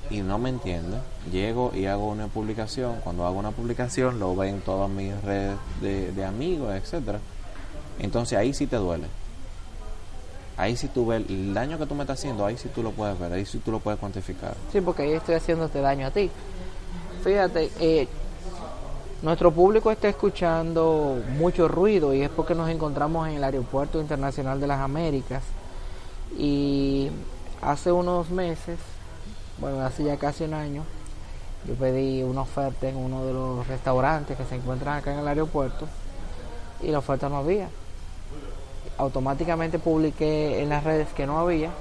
y 0.09 0.21
no 0.21 0.37
me 0.37 0.49
entiende, 0.49 0.97
llego 1.31 1.71
y 1.73 1.85
hago 1.85 2.07
una 2.07 2.27
publicación. 2.27 2.99
Cuando 3.03 3.25
hago 3.25 3.39
una 3.39 3.51
publicación 3.51 4.19
lo 4.19 4.35
ven 4.35 4.61
todas 4.61 4.89
mis 4.89 5.19
redes 5.23 5.57
de, 5.81 6.25
amigos, 6.25 6.75
etcétera. 6.75 7.19
Entonces 7.99 8.37
ahí 8.37 8.53
sí 8.53 8.67
te 8.67 8.75
duele. 8.75 9.07
Ahí 10.55 10.77
sí 10.77 10.87
tú 10.87 11.07
ves 11.07 11.23
el 11.27 11.53
daño 11.53 11.79
que 11.79 11.87
tú 11.87 11.95
me 11.95 12.03
estás 12.03 12.19
haciendo, 12.19 12.45
ahí 12.45 12.57
sí 12.57 12.69
tú 12.69 12.83
lo 12.83 12.91
puedes 12.91 13.17
ver, 13.17 13.33
ahí 13.33 13.45
sí 13.45 13.57
tú 13.57 13.71
lo 13.71 13.79
puedes 13.79 13.99
cuantificar. 13.99 14.55
Sí, 14.71 14.81
porque 14.81 15.03
ahí 15.03 15.13
estoy 15.13 15.35
haciéndote 15.35 15.81
daño 15.81 16.07
a 16.07 16.11
ti. 16.11 16.29
Fíjate, 17.23 17.71
eh, 17.79 18.07
nuestro 19.23 19.51
público 19.51 19.89
está 19.89 20.09
escuchando 20.09 21.17
mucho 21.37 21.69
ruido 21.69 22.13
y 22.13 22.21
es 22.21 22.29
porque 22.29 22.53
nos 22.53 22.69
encontramos 22.69 23.29
en 23.29 23.35
el 23.35 23.43
Aeropuerto 23.45 24.01
Internacional 24.01 24.59
de 24.59 24.67
las 24.67 24.81
Américas. 24.81 25.43
Y 26.37 27.09
hace 27.61 27.91
unos 27.93 28.29
meses, 28.29 28.77
bueno, 29.59 29.79
hace 29.81 30.03
ya 30.03 30.17
casi 30.17 30.43
un 30.43 30.53
año, 30.53 30.83
yo 31.65 31.73
pedí 31.75 32.21
una 32.21 32.41
oferta 32.41 32.89
en 32.89 32.97
uno 32.97 33.25
de 33.25 33.31
los 33.31 33.65
restaurantes 33.65 34.35
que 34.35 34.43
se 34.43 34.55
encuentran 34.55 34.97
acá 34.97 35.13
en 35.13 35.19
el 35.19 35.27
aeropuerto 35.27 35.87
y 36.81 36.89
la 36.89 36.99
oferta 36.99 37.29
no 37.29 37.37
había. 37.37 37.69
Automáticamente 38.97 39.79
publiqué 39.79 40.61
en 40.61 40.67
las 40.67 40.83
redes 40.83 41.07
que 41.15 41.25
no 41.25 41.39
había, 41.39 41.71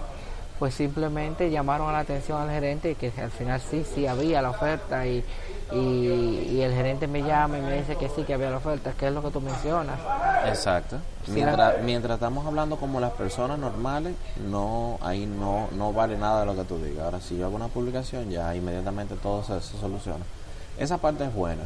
pues 0.62 0.74
simplemente 0.74 1.50
llamaron 1.50 1.90
la 1.90 1.98
atención 1.98 2.40
al 2.40 2.48
gerente 2.48 2.92
y 2.92 2.94
que 2.94 3.12
al 3.20 3.32
final 3.32 3.60
sí, 3.60 3.84
sí 3.96 4.06
había 4.06 4.40
la 4.40 4.50
oferta 4.50 5.04
y, 5.04 5.24
y, 5.72 6.60
el 6.60 6.72
gerente 6.72 7.08
me 7.08 7.20
llama 7.20 7.58
y 7.58 7.62
me 7.62 7.78
dice 7.78 7.96
que 7.96 8.08
sí, 8.08 8.22
que 8.22 8.34
había 8.34 8.48
la 8.48 8.58
oferta, 8.58 8.92
que 8.92 9.08
es 9.08 9.12
lo 9.12 9.24
que 9.24 9.30
tú 9.32 9.40
mencionas. 9.40 9.98
Exacto. 10.46 10.98
Mientras, 11.26 11.82
mientras 11.82 12.14
estamos 12.14 12.46
hablando 12.46 12.76
como 12.76 13.00
las 13.00 13.10
personas 13.14 13.58
normales, 13.58 14.14
no 14.48 15.00
ahí 15.02 15.26
no, 15.26 15.66
no 15.72 15.92
vale 15.92 16.16
nada 16.16 16.42
de 16.42 16.46
lo 16.46 16.54
que 16.54 16.62
tú 16.62 16.78
digas. 16.78 17.06
Ahora, 17.06 17.20
si 17.20 17.36
yo 17.36 17.46
hago 17.46 17.56
una 17.56 17.66
publicación, 17.66 18.30
ya 18.30 18.54
inmediatamente 18.54 19.16
todo 19.16 19.42
se, 19.42 19.60
se 19.60 19.76
soluciona. 19.78 20.24
Esa 20.78 20.96
parte 20.96 21.24
es 21.24 21.34
buena, 21.34 21.64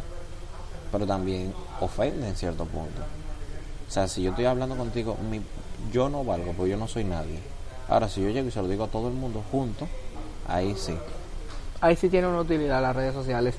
pero 0.91 1.07
también 1.07 1.53
ofende 1.83 2.27
en 2.27 2.35
cierto 2.35 2.65
punto. 2.65 3.03
O 3.87 3.91
sea, 3.91 4.09
si 4.09 4.23
yo 4.23 4.31
estoy 4.31 4.47
hablando 4.47 4.75
contigo, 4.75 5.19
mi, 5.31 5.43
yo 5.93 6.09
no 6.09 6.25
valgo, 6.25 6.55
porque 6.57 6.71
yo 6.71 6.79
no 6.79 6.89
soy 6.89 7.05
nadie. 7.05 7.56
Ahora, 7.89 8.09
si 8.09 8.23
yo 8.23 8.31
llego 8.31 8.49
y 8.49 8.51
se 8.51 8.61
lo 8.61 8.69
digo 8.69 8.85
a 8.85 8.89
todo 8.89 9.09
el 9.09 9.15
mundo 9.15 9.43
junto, 9.51 9.87
ahí 10.49 10.75
sí. 10.77 10.97
Ahí 11.81 11.97
sí 11.97 12.09
tiene 12.09 12.27
una 12.27 12.41
utilidad 12.41 12.83
las 12.83 12.97
redes 12.97 13.15
sociales. 13.15 13.55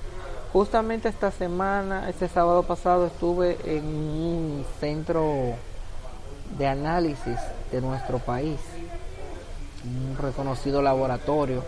Justamente 0.52 1.10
esta 1.10 1.32
semana, 1.32 2.10
este 2.10 2.28
sábado 2.28 2.64
pasado, 2.64 3.08
estuve 3.08 3.58
en 3.66 3.86
un 3.86 4.66
centro 4.80 5.56
de 6.58 6.68
análisis 6.68 7.38
de 7.72 7.82
nuestro 7.82 8.20
país, 8.20 8.60
un 9.84 10.18
reconocido 10.18 10.82
laboratorio 10.82 11.64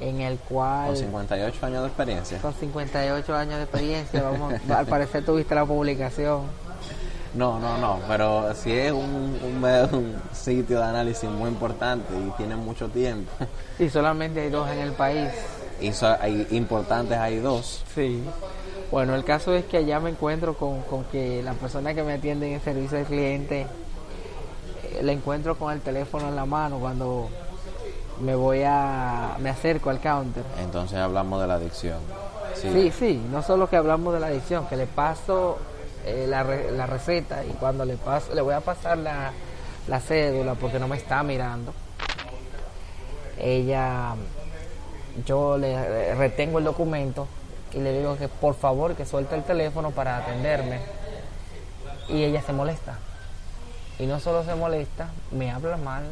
en 0.00 0.20
el 0.20 0.38
cual... 0.38 0.88
Con 0.88 0.96
58 0.96 1.66
años 1.66 1.82
de 1.82 1.88
experiencia. 1.88 2.38
Con 2.38 2.54
58 2.54 3.34
años 3.34 3.56
de 3.56 3.62
experiencia, 3.62 4.22
vamos, 4.22 4.54
al 4.70 4.86
parecer 4.86 5.24
tuviste 5.24 5.54
la 5.54 5.64
publicación. 5.64 6.42
No, 7.34 7.58
no, 7.58 7.78
no, 7.78 7.98
pero 8.06 8.54
si 8.54 8.72
es 8.72 8.92
un, 8.92 9.38
un, 9.92 10.16
sitio 10.32 10.78
de 10.78 10.84
análisis 10.84 11.28
muy 11.28 11.48
importante 11.50 12.14
y 12.14 12.30
tiene 12.36 12.56
mucho 12.56 12.88
tiempo. 12.88 13.30
Y 13.78 13.88
solamente 13.88 14.40
hay 14.40 14.50
dos 14.50 14.70
en 14.70 14.78
el 14.78 14.92
país. 14.92 15.30
Y 15.80 15.90
hay 16.04 16.46
importantes 16.52 17.18
hay 17.18 17.38
dos. 17.38 17.82
Sí. 17.92 18.22
Bueno, 18.92 19.16
el 19.16 19.24
caso 19.24 19.52
es 19.52 19.64
que 19.64 19.78
allá 19.78 19.98
me 19.98 20.10
encuentro 20.10 20.54
con, 20.54 20.82
con 20.82 21.02
que 21.04 21.42
la 21.42 21.54
persona 21.54 21.92
que 21.92 22.04
me 22.04 22.12
atiende 22.12 22.46
en 22.46 22.54
el 22.54 22.60
servicio 22.60 22.98
de 22.98 23.04
cliente, 23.04 23.62
eh, 23.62 25.00
le 25.02 25.12
encuentro 25.12 25.56
con 25.56 25.72
el 25.72 25.80
teléfono 25.80 26.28
en 26.28 26.36
la 26.36 26.46
mano 26.46 26.78
cuando 26.78 27.28
me 28.20 28.36
voy 28.36 28.62
a, 28.64 29.36
me 29.40 29.50
acerco 29.50 29.90
al 29.90 30.00
counter. 30.00 30.44
Entonces 30.62 30.98
hablamos 30.98 31.40
de 31.40 31.48
la 31.48 31.54
adicción. 31.54 31.98
Sí, 32.54 32.70
sí, 32.72 32.92
sí 32.96 33.22
no 33.32 33.42
solo 33.42 33.68
que 33.68 33.76
hablamos 33.76 34.14
de 34.14 34.20
la 34.20 34.28
adicción, 34.28 34.66
que 34.68 34.76
le 34.76 34.86
paso 34.86 35.58
eh, 36.04 36.26
la, 36.28 36.44
la, 36.44 36.86
receta 36.86 37.44
y 37.44 37.50
cuando 37.50 37.84
le 37.84 37.96
paso, 37.96 38.34
le 38.34 38.40
voy 38.42 38.54
a 38.54 38.60
pasar 38.60 38.98
la, 38.98 39.32
la 39.88 40.00
cédula 40.00 40.54
porque 40.54 40.78
no 40.78 40.88
me 40.88 40.96
está 40.96 41.22
mirando. 41.22 41.72
Ella, 43.38 44.14
yo 45.26 45.58
le 45.58 46.14
retengo 46.14 46.58
el 46.58 46.64
documento 46.64 47.26
y 47.72 47.78
le 47.78 47.98
digo 47.98 48.16
que 48.16 48.28
por 48.28 48.54
favor 48.54 48.94
que 48.94 49.04
suelte 49.04 49.34
el 49.34 49.42
teléfono 49.42 49.90
para 49.90 50.18
atenderme. 50.18 50.80
Y 52.08 52.22
ella 52.22 52.42
se 52.42 52.52
molesta. 52.52 52.98
Y 53.98 54.06
no 54.06 54.20
solo 54.20 54.44
se 54.44 54.54
molesta, 54.54 55.08
me 55.30 55.50
habla 55.50 55.76
mal, 55.76 56.04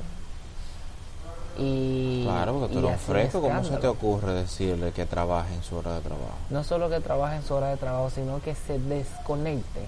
y, 1.58 2.22
claro, 2.24 2.58
porque 2.58 2.74
tú 2.74 2.86
eres 2.86 3.00
fresco, 3.00 3.40
¿cómo 3.40 3.62
se 3.64 3.76
te 3.76 3.86
ocurre 3.86 4.32
decirle 4.32 4.92
que 4.92 5.04
trabaje 5.04 5.54
en 5.54 5.62
su 5.62 5.76
hora 5.76 5.94
de 5.94 6.00
trabajo? 6.00 6.36
No 6.50 6.64
solo 6.64 6.88
que 6.88 7.00
trabaje 7.00 7.36
en 7.36 7.42
su 7.42 7.54
hora 7.54 7.68
de 7.68 7.76
trabajo, 7.76 8.10
sino 8.10 8.40
que 8.40 8.54
se 8.54 8.78
desconecte 8.78 9.86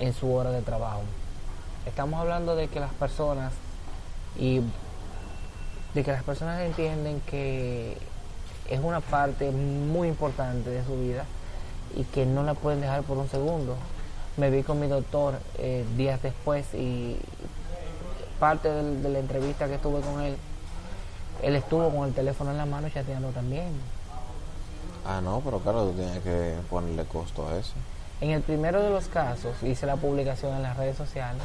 en 0.00 0.12
su 0.12 0.32
hora 0.32 0.50
de 0.50 0.62
trabajo. 0.62 1.02
Estamos 1.86 2.20
hablando 2.20 2.56
de 2.56 2.68
que 2.68 2.80
las 2.80 2.92
personas 2.92 3.52
y 4.38 4.60
de 5.94 6.04
que 6.04 6.12
las 6.12 6.24
personas 6.24 6.60
entienden 6.60 7.20
que 7.20 7.96
es 8.68 8.80
una 8.82 9.00
parte 9.00 9.50
muy 9.50 10.08
importante 10.08 10.70
de 10.70 10.84
su 10.84 10.98
vida 10.98 11.24
y 11.96 12.04
que 12.04 12.26
no 12.26 12.42
la 12.42 12.54
pueden 12.54 12.80
dejar 12.80 13.02
por 13.02 13.16
un 13.16 13.28
segundo. 13.28 13.76
Me 14.36 14.50
vi 14.50 14.62
con 14.62 14.80
mi 14.80 14.88
doctor 14.88 15.34
eh, 15.58 15.84
días 15.96 16.20
después 16.20 16.74
y 16.74 17.16
parte 18.38 18.68
de 18.70 19.08
la 19.08 19.18
entrevista 19.18 19.66
que 19.66 19.74
estuve 19.74 20.00
con 20.00 20.20
él, 20.20 20.36
él 21.42 21.56
estuvo 21.56 21.90
con 21.90 22.08
el 22.08 22.14
teléfono 22.14 22.50
en 22.50 22.58
la 22.58 22.66
mano 22.66 22.88
chateando 22.88 23.28
también. 23.30 23.72
Ah, 25.06 25.20
no, 25.22 25.40
pero 25.44 25.58
claro, 25.58 25.86
tú 25.86 25.92
tienes 25.92 26.18
que 26.20 26.54
ponerle 26.70 27.04
costo 27.04 27.46
a 27.48 27.56
eso. 27.56 27.74
En 28.20 28.30
el 28.30 28.42
primero 28.42 28.82
de 28.82 28.90
los 28.90 29.08
casos 29.08 29.62
hice 29.62 29.86
la 29.86 29.96
publicación 29.96 30.54
en 30.56 30.62
las 30.62 30.76
redes 30.76 30.96
sociales 30.96 31.42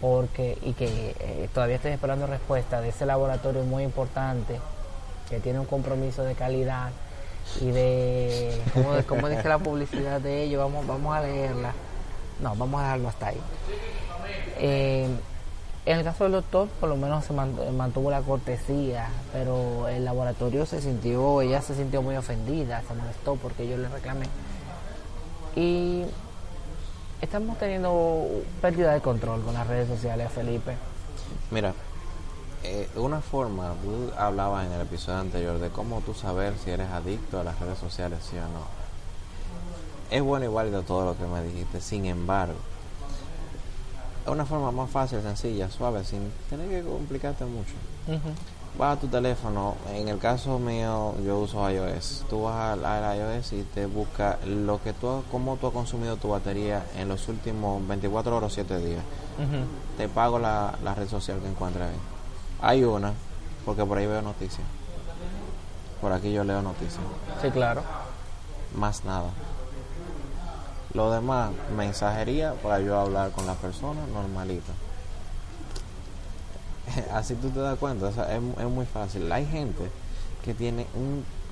porque 0.00 0.58
y 0.62 0.72
que 0.72 1.14
eh, 1.18 1.48
todavía 1.54 1.76
estoy 1.76 1.92
esperando 1.92 2.26
respuesta 2.26 2.80
de 2.80 2.90
ese 2.90 3.06
laboratorio 3.06 3.62
muy 3.62 3.82
importante 3.82 4.60
que 5.28 5.40
tiene 5.40 5.58
un 5.58 5.66
compromiso 5.66 6.22
de 6.22 6.34
calidad 6.34 6.90
y 7.60 7.70
de 7.70 8.60
cómo, 9.06 9.28
dice 9.28 9.48
la 9.48 9.58
publicidad 9.58 10.20
de 10.20 10.42
ellos 10.42 10.60
vamos 10.60 10.86
vamos 10.86 11.16
a 11.16 11.20
leerla 11.22 11.72
no 12.40 12.54
vamos 12.56 12.80
a 12.80 12.84
dejarlo 12.84 13.08
hasta 13.08 13.28
ahí 13.28 13.40
eh, 14.58 15.08
en 15.86 15.98
el 15.98 16.04
caso 16.04 16.24
del 16.24 16.32
doctor, 16.32 16.68
por 16.80 16.88
lo 16.88 16.96
menos 16.96 17.24
se 17.24 17.32
mantuvo 17.32 18.10
la 18.10 18.20
cortesía, 18.20 19.08
pero 19.32 19.86
el 19.86 20.04
laboratorio 20.04 20.66
se 20.66 20.82
sintió, 20.82 21.40
ella 21.40 21.62
se 21.62 21.76
sintió 21.76 22.02
muy 22.02 22.16
ofendida, 22.16 22.82
se 22.88 22.94
molestó 22.94 23.36
porque 23.36 23.68
yo 23.68 23.76
le 23.76 23.88
reclamé. 23.88 24.26
Y 25.54 26.02
estamos 27.20 27.56
teniendo 27.58 28.26
pérdida 28.60 28.92
de 28.92 29.00
control 29.00 29.42
con 29.42 29.54
las 29.54 29.68
redes 29.68 29.88
sociales, 29.88 30.30
Felipe. 30.32 30.74
Mira, 31.52 31.72
eh, 32.64 32.88
una 32.96 33.20
forma, 33.20 33.74
tú 33.80 34.10
hablabas 34.18 34.66
en 34.66 34.72
el 34.72 34.80
episodio 34.80 35.20
anterior 35.20 35.60
de 35.60 35.68
cómo 35.68 36.00
tú 36.00 36.14
saber 36.14 36.54
si 36.64 36.70
eres 36.70 36.90
adicto 36.90 37.38
a 37.38 37.44
las 37.44 37.60
redes 37.60 37.78
sociales, 37.78 38.18
sí 38.28 38.36
o 38.38 38.40
no. 38.40 38.66
Es 40.10 40.20
bueno 40.20 40.46
y 40.46 40.48
válido 40.48 40.82
todo 40.82 41.04
lo 41.04 41.16
que 41.16 41.24
me 41.26 41.44
dijiste, 41.44 41.80
sin 41.80 42.06
embargo, 42.06 42.56
una 44.26 44.44
forma 44.44 44.70
más 44.70 44.90
fácil, 44.90 45.20
sencilla, 45.22 45.70
suave, 45.70 46.04
sin 46.04 46.30
tener 46.50 46.68
que 46.68 46.82
complicarte 46.82 47.44
mucho. 47.44 47.72
Vas 48.78 48.98
a 48.98 49.00
tu 49.00 49.08
teléfono, 49.08 49.74
en 49.90 50.08
el 50.08 50.18
caso 50.18 50.58
mío 50.58 51.14
yo 51.24 51.38
uso 51.38 51.70
iOS. 51.70 52.26
Tú 52.28 52.42
vas 52.42 52.78
al, 52.78 53.16
iOS 53.16 53.52
y 53.54 53.62
te 53.62 53.86
busca 53.86 54.38
lo 54.44 54.82
que 54.82 54.92
tú, 54.92 55.22
cómo 55.30 55.56
tú 55.56 55.68
has 55.68 55.72
consumido 55.72 56.16
tu 56.16 56.28
batería 56.28 56.84
en 56.98 57.08
los 57.08 57.26
últimos 57.28 57.86
24 57.88 58.36
horas 58.36 58.52
o 58.52 58.54
7 58.54 58.78
días. 58.78 59.02
Te 59.96 60.08
pago 60.08 60.38
la, 60.38 60.74
la 60.84 60.94
red 60.94 61.08
social 61.08 61.38
que 61.40 61.48
encuentres 61.48 61.88
ahí. 61.88 61.96
Hay 62.60 62.84
una, 62.84 63.14
porque 63.64 63.84
por 63.84 63.96
ahí 63.96 64.06
veo 64.06 64.20
noticias. 64.20 64.66
Por 66.00 66.12
aquí 66.12 66.32
yo 66.32 66.44
leo 66.44 66.60
noticias. 66.60 67.00
Sí, 67.40 67.50
claro. 67.50 67.82
Más 68.74 69.04
nada. 69.04 69.30
Lo 70.96 71.10
demás, 71.10 71.50
mensajería 71.76 72.54
para 72.54 72.80
yo 72.80 72.98
hablar 72.98 73.30
con 73.32 73.44
las 73.46 73.58
personas 73.58 74.08
normalita. 74.08 74.72
Así 77.12 77.34
tú 77.34 77.50
te 77.50 77.60
das 77.60 77.78
cuenta, 77.78 78.08
es, 78.08 78.40
muy 78.70 78.86
fácil. 78.86 79.30
Hay 79.30 79.44
gente 79.44 79.90
que 80.42 80.54
tiene 80.54 80.86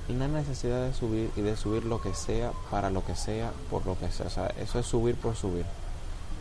una 0.09 0.27
necesidad 0.27 0.87
de 0.87 0.95
subir 0.95 1.29
y 1.35 1.41
de 1.41 1.55
subir 1.57 1.85
lo 1.85 2.01
que 2.01 2.15
sea, 2.15 2.53
para 2.71 2.89
lo 2.89 3.05
que 3.05 3.13
sea, 3.13 3.51
por 3.69 3.85
lo 3.85 3.95
que 3.99 4.09
sea. 4.09 4.25
O 4.25 4.29
sea, 4.31 4.47
eso 4.59 4.79
es 4.79 4.87
subir 4.87 5.13
por 5.13 5.35
subir. 5.35 5.65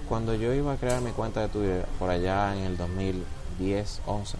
Cuando 0.08 0.34
yo 0.34 0.54
iba 0.54 0.72
a 0.72 0.76
crear 0.78 1.02
mi 1.02 1.10
cuenta 1.10 1.42
de 1.42 1.48
Twitter 1.48 1.84
por 1.98 2.08
allá 2.08 2.56
en 2.56 2.64
el 2.64 2.78
2010, 2.78 4.00
11, 4.06 4.38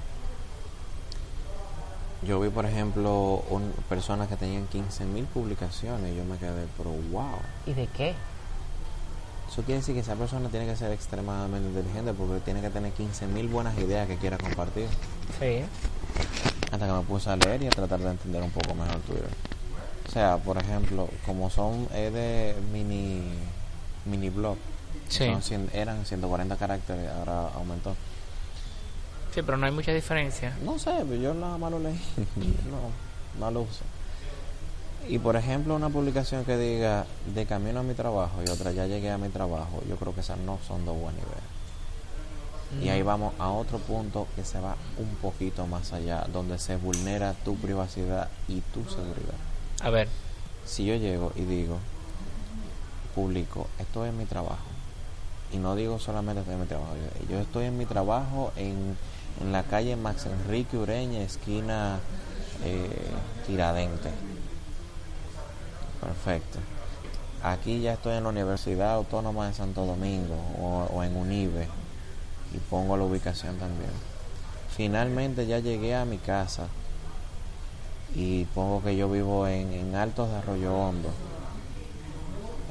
Yo 2.26 2.40
vi, 2.40 2.49
por 2.49 2.64
ejemplo, 2.64 3.44
un, 3.50 3.75
personas 3.90 4.26
que 4.28 4.37
tenían 4.37 4.66
15.000 4.71 5.26
publicaciones 5.26 6.14
y 6.14 6.16
yo 6.16 6.25
me 6.25 6.38
quedé, 6.38 6.66
pero 6.78 6.92
wow. 7.12 7.37
¿Y 7.66 7.75
de 7.75 7.87
qué? 7.88 8.14
Eso 9.54 9.62
quiere 9.62 9.78
decir 9.78 9.94
que 9.94 10.00
esa 10.00 10.16
persona 10.16 10.49
tiene 10.49 10.66
que 10.66 10.75
ser 10.75 10.90
extremadamente 10.90 11.68
inteligente 11.68 12.12
porque 12.12 12.40
tiene 12.40 12.61
que 12.61 12.70
tener 12.70 12.92
15.000 12.92 13.49
buenas 13.49 13.78
ideas 13.78 14.08
que 14.08 14.16
quiera 14.16 14.37
compartir. 14.37 14.88
Sí. 15.38 15.61
Hasta 16.73 16.87
que 16.88 16.92
me 16.92 17.02
puse 17.02 17.30
a 17.30 17.37
leer 17.37 17.62
y 17.62 17.66
a 17.68 17.70
tratar 17.70 18.00
de 18.00 18.11
entender 18.11 18.42
un 18.42 18.50
poco 18.50 18.75
mejor 18.75 18.96
Twitter. 19.02 19.28
O 20.08 20.11
sea, 20.11 20.38
por 20.38 20.58
ejemplo, 20.58 21.08
como 21.25 21.50
son 21.50 21.87
es 21.94 22.12
de 22.12 22.56
mini 22.73 23.23
mini 24.06 24.28
blog, 24.28 24.56
Sí. 25.08 25.26
son 25.26 25.40
cien- 25.40 25.70
eran 25.73 26.04
140 26.04 26.56
caracteres, 26.56 27.08
ahora 27.12 27.50
aumentó. 27.54 27.94
Sí, 29.32 29.40
pero 29.42 29.56
no 29.56 29.66
hay 29.66 29.73
mucha 29.73 29.92
diferencia. 29.94 30.56
No 30.64 30.80
sé, 30.80 30.90
yo 31.23 31.32
nada 31.32 31.58
más 31.58 31.70
lo 31.70 31.78
leí. 31.78 31.94
no, 33.38 33.38
no 33.38 33.50
lo 33.52 33.61
uso. 33.61 33.84
Y 35.08 35.18
por 35.18 35.37
ejemplo, 35.37 35.75
una 35.75 35.90
publicación 35.90 36.44
que 36.44 36.56
diga 36.56 37.06
de 37.34 37.46
camino 37.46 37.80
a 37.80 37.82
mi 37.82 37.94
trabajo 37.94 38.42
y 38.44 38.49
otra 38.49 38.73
ya 38.73 38.87
llegué 38.87 39.11
a 39.11 39.18
mi 39.18 39.28
trabajo, 39.28 39.82
yo 39.88 39.96
creo 39.96 40.14
que 40.14 40.20
esas 40.20 40.38
no 40.38 40.58
son 40.66 40.84
dos 40.84 40.96
buenas 40.99 41.20
ideas. 41.20 41.54
Y 42.82 42.88
ahí 42.88 43.02
vamos 43.02 43.34
a 43.38 43.50
otro 43.50 43.78
punto 43.78 44.26
que 44.34 44.44
se 44.44 44.58
va 44.58 44.76
un 44.99 45.14
poquito 45.16 45.66
más 45.66 45.92
allá, 45.92 46.26
donde 46.32 46.58
se 46.58 46.76
vulnera 46.76 47.34
tu 47.44 47.54
privacidad 47.56 48.28
y 48.49 48.62
tu 48.73 48.82
seguridad. 48.84 49.34
A 49.80 49.90
ver. 49.90 50.08
Si 50.64 50.84
yo 50.84 50.96
llego 50.96 51.32
y 51.37 51.42
digo, 51.42 51.78
publico, 53.14 53.68
estoy 53.78 54.08
en 54.08 54.18
mi 54.18 54.25
trabajo, 54.25 54.64
y 55.52 55.58
no 55.58 55.76
digo 55.76 56.00
solamente 56.00 56.40
estoy 56.40 56.54
en 56.54 56.61
mi 56.62 56.66
trabajo, 56.66 56.94
yo 57.30 57.38
estoy 57.38 57.66
en 57.66 57.78
mi 57.78 57.87
trabajo 57.87 58.52
en, 58.56 58.96
en 59.40 59.52
la 59.52 59.62
calle 59.62 59.94
Max 59.94 60.26
Enrique 60.26 60.76
Ureña, 60.76 61.20
esquina 61.20 62.00
eh, 62.64 62.88
Tiradente. 63.46 64.11
Perfecto. 66.04 66.58
Aquí 67.42 67.80
ya 67.80 67.94
estoy 67.94 68.16
en 68.16 68.25
la 68.25 68.30
Universidad 68.30 68.94
Autónoma 68.94 69.46
de 69.46 69.54
Santo 69.54 69.84
Domingo 69.84 70.34
o, 70.61 70.88
o 70.94 71.02
en 71.02 71.16
UNIBE 71.16 71.66
y 72.54 72.58
pongo 72.70 72.96
la 72.96 73.04
ubicación 73.04 73.56
también. 73.56 73.90
Finalmente 74.76 75.46
ya 75.46 75.58
llegué 75.58 75.94
a 75.94 76.04
mi 76.04 76.18
casa 76.18 76.68
y 78.14 78.44
pongo 78.46 78.82
que 78.82 78.96
yo 78.96 79.11
vivo 79.11 79.46
en, 79.46 79.73
en 79.73 79.94
Altos 79.94 80.30
de 80.30 80.37
Arroyo 80.37 80.75
Hondo. 80.75 81.11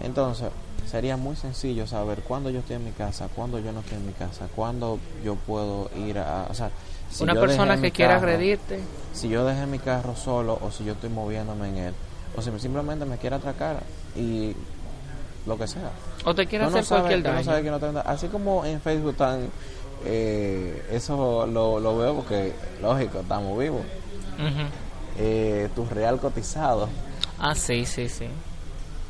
Entonces, 0.02 0.50
sería 0.90 1.18
muy 1.18 1.36
sencillo 1.36 1.88
saber 1.88 2.22
cuándo 2.22 2.50
yo 2.50 2.60
estoy 2.60 2.78
en 2.78 2.86
mi 2.86 2.92
casa, 2.92 3.30
cuándo 3.36 3.60
yo 3.60 3.72
no 3.72 3.82
estoy 3.82 3.98
en 3.98 4.08
mi 4.08 4.14
casa, 4.14 4.48
cuándo 4.56 5.00
yo 5.24 5.36
puedo 5.36 5.90
ir 5.96 6.20
a... 6.20 6.48
O 6.50 6.54
sea, 6.54 6.72
si 7.10 7.24
Una 7.24 7.36
persona 7.36 7.80
que 7.80 7.92
quiera 7.92 8.18
agredirte. 8.18 8.80
si 9.14 9.30
yo 9.30 9.46
dejé 9.46 9.66
mi 9.66 9.80
carro 9.80 10.16
solo 10.16 10.58
o 10.62 10.72
si 10.72 10.84
yo 10.84 10.94
estoy 10.94 11.10
moviéndome 11.10 11.70
en 11.70 11.78
él 11.78 11.94
o 12.36 12.42
si 12.42 12.52
simplemente 12.60 13.06
me 13.06 13.18
quiere 13.18 13.36
atracar 13.36 13.82
y 14.16 14.56
lo 15.46 15.58
que 15.58 15.68
sea. 15.68 15.92
O 16.26 16.34
te 16.34 16.46
quiere 16.48 16.64
no 16.66 16.70
hacer 16.70 16.86
cualquier 16.86 17.22
tú 17.22 17.28
no 17.28 17.34
daño. 17.34 17.46
sabes 17.46 17.64
que 17.64 17.70
no 17.72 17.80
te 17.80 18.00
Así 18.06 18.28
como 18.28 18.66
en 18.66 18.80
Facebook 18.82 19.12
están, 19.12 19.50
eh, 20.06 20.86
eso 20.92 21.46
lo, 21.46 21.80
lo 21.80 21.98
veo 21.98 22.16
porque, 22.16 22.54
lógico, 22.82 23.20
estamos 23.20 23.58
vivos. 23.60 23.82
Ujú. 24.36 24.68
Eh, 25.18 25.70
tu 25.76 25.86
real 25.86 26.20
cotizado, 26.20 26.90
Ah, 27.40 27.54
sí, 27.56 27.86
sí, 27.86 28.08
sí. 28.10 28.28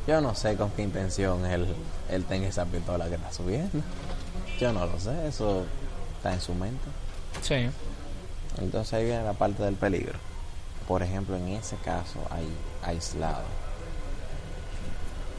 yo 0.06 0.20
no 0.20 0.34
sé 0.34 0.56
con 0.56 0.70
qué 0.70 0.82
intención 0.82 1.46
él, 1.46 1.66
él 2.10 2.24
tenga 2.24 2.48
esa 2.48 2.64
pistola 2.66 3.08
que 3.08 3.14
está 3.14 3.32
subiendo. 3.32 3.70
Yo 4.60 4.72
no 4.72 4.86
lo 4.86 4.98
sé, 5.00 5.26
eso 5.28 5.64
está 6.16 6.34
en 6.34 6.40
su 6.40 6.52
mente. 6.54 6.84
Sí. 7.42 7.54
Entonces 8.60 8.92
ahí 8.94 9.04
viene 9.06 9.24
la 9.24 9.32
parte 9.32 9.62
del 9.62 9.74
peligro. 9.76 10.18
Por 10.86 11.02
ejemplo, 11.02 11.36
en 11.36 11.48
ese 11.48 11.76
caso 11.76 12.18
ahí 12.30 12.48
aislado. 12.82 13.44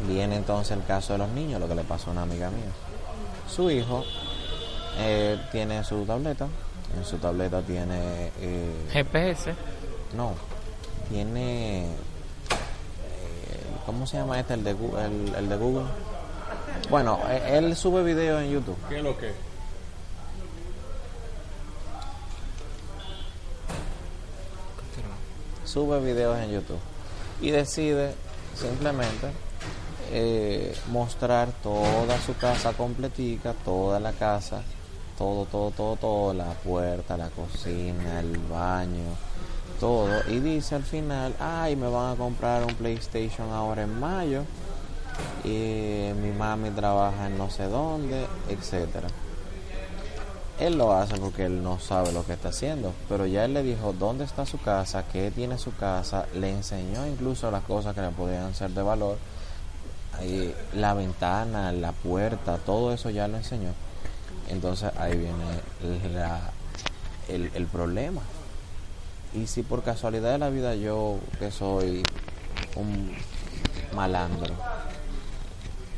Viene 0.07 0.35
entonces 0.35 0.75
el 0.75 0.83
caso 0.83 1.13
de 1.13 1.19
los 1.19 1.29
niños, 1.29 1.59
lo 1.59 1.67
que 1.67 1.75
le 1.75 1.83
pasó 1.83 2.09
a 2.09 2.13
una 2.13 2.23
amiga 2.23 2.49
mía. 2.49 2.71
Su 3.47 3.69
hijo 3.71 4.03
eh, 4.97 5.39
tiene 5.51 5.83
su 5.83 6.05
tableta, 6.05 6.47
en 6.97 7.05
su 7.05 7.17
tableta 7.17 7.61
tiene, 7.61 8.31
eh, 8.39 8.87
GPS. 8.91 9.53
no, 10.15 10.33
tiene, 11.09 11.85
eh, 11.85 11.87
¿cómo 13.85 14.05
se 14.05 14.17
llama 14.17 14.39
este? 14.39 14.55
El 14.55 14.63
de, 14.63 14.71
el, 14.71 15.35
el 15.35 15.49
de 15.49 15.55
Google. 15.55 15.85
Bueno, 16.89 17.19
él 17.47 17.75
sube 17.75 18.03
videos 18.03 18.41
en 18.43 18.51
YouTube. 18.51 18.77
¿Qué 18.89 18.97
es 18.97 19.03
lo 19.03 19.17
que? 19.17 19.33
Sube 25.65 25.99
videos 25.99 26.37
en 26.39 26.51
YouTube 26.51 26.79
y 27.41 27.51
decide 27.51 28.13
simplemente 28.55 29.31
eh, 30.11 30.75
mostrar 30.91 31.49
toda 31.63 32.19
su 32.21 32.35
casa 32.37 32.73
completica, 32.73 33.53
toda 33.65 33.99
la 33.99 34.13
casa, 34.13 34.61
todo, 35.17 35.45
todo, 35.45 35.71
todo, 35.71 35.95
todo, 35.95 36.33
la 36.33 36.51
puerta, 36.53 37.17
la 37.17 37.29
cocina, 37.29 38.19
el 38.19 38.37
baño, 38.37 39.15
todo. 39.79 40.21
Y 40.29 40.39
dice 40.39 40.75
al 40.75 40.83
final, 40.83 41.35
ay, 41.39 41.75
me 41.75 41.87
van 41.87 42.13
a 42.13 42.15
comprar 42.15 42.63
un 42.63 42.75
PlayStation 42.75 43.51
ahora 43.51 43.83
en 43.83 43.99
mayo. 43.99 44.43
Y 45.43 46.11
mi 46.21 46.31
mami 46.37 46.71
trabaja 46.71 47.27
en 47.27 47.37
no 47.37 47.49
sé 47.49 47.63
dónde, 47.65 48.25
etcétera. 48.49 49.07
Él 50.59 50.77
lo 50.77 50.93
hace 50.93 51.17
porque 51.17 51.45
él 51.45 51.61
no 51.63 51.79
sabe 51.79 52.13
lo 52.13 52.25
que 52.25 52.33
está 52.33 52.49
haciendo, 52.49 52.93
pero 53.09 53.25
ya 53.25 53.43
él 53.43 53.53
le 53.53 53.61
dijo 53.61 53.91
dónde 53.93 54.23
está 54.23 54.45
su 54.45 54.57
casa, 54.57 55.03
qué 55.11 55.29
tiene 55.29 55.57
su 55.57 55.75
casa, 55.75 56.27
le 56.33 56.49
enseñó 56.49 57.05
incluso 57.07 57.51
las 57.51 57.63
cosas 57.63 57.93
que 57.93 58.01
le 58.01 58.09
podían 58.09 58.55
ser 58.55 58.69
de 58.71 58.81
valor, 58.81 59.17
la 60.73 60.93
ventana, 60.93 61.73
la 61.73 61.91
puerta, 61.91 62.57
todo 62.65 62.93
eso 62.93 63.09
ya 63.09 63.27
lo 63.27 63.35
enseñó. 63.35 63.71
Entonces 64.49 64.91
ahí 64.97 65.17
viene 65.17 66.13
la- 66.13 66.51
el 67.27 67.65
problema. 67.65 68.21
Y 69.33 69.47
si 69.47 69.63
por 69.63 69.83
casualidad 69.83 70.31
de 70.31 70.37
la 70.37 70.49
vida 70.49 70.75
yo, 70.75 71.17
que 71.39 71.51
soy 71.51 72.01
un 72.77 73.13
malandro, 73.93 74.53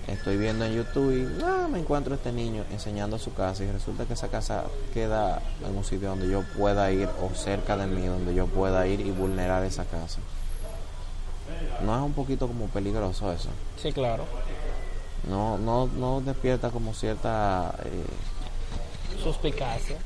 estoy 0.08 0.38
viendo 0.38 0.66
en 0.66 0.74
YouTube 0.76 1.12
y 1.12 1.44
ah, 1.44 1.68
me 1.70 1.80
encuentro 1.80 2.16
este 2.16 2.32
niño 2.32 2.64
enseñando 2.72 3.20
su 3.20 3.34
casa 3.34 3.64
y 3.64 3.72
resulta 3.72 4.06
que 4.06 4.14
esa 4.14 4.30
casa 4.30 4.64
queda 4.94 5.42
en 5.68 5.76
un 5.76 5.84
sitio 5.84 6.10
donde 6.10 6.30
yo 6.30 6.44
pueda 6.58 6.92
ir 6.92 7.10
o 7.22 7.34
cerca 7.36 7.76
de 7.78 7.88
mí 7.88 8.06
donde 8.06 8.34
yo 8.34 8.48
pueda 8.48 8.88
ir 8.88 9.02
y 9.02 9.12
vulnerar 9.12 9.64
esa 9.64 9.84
casa. 9.86 10.20
¿No 11.84 11.96
es 11.96 12.02
un 12.02 12.14
poquito 12.14 12.48
como 12.48 12.68
peligroso 12.68 13.32
eso? 13.32 13.50
Sí, 13.82 13.92
claro. 13.92 14.26
No, 15.30 15.58
no, 15.58 15.88
no 15.88 16.22
despierta 16.22 16.70
como 16.70 16.94
cierta... 16.94 17.74
eh, 17.84 19.24
Suspicacia. 19.24 19.98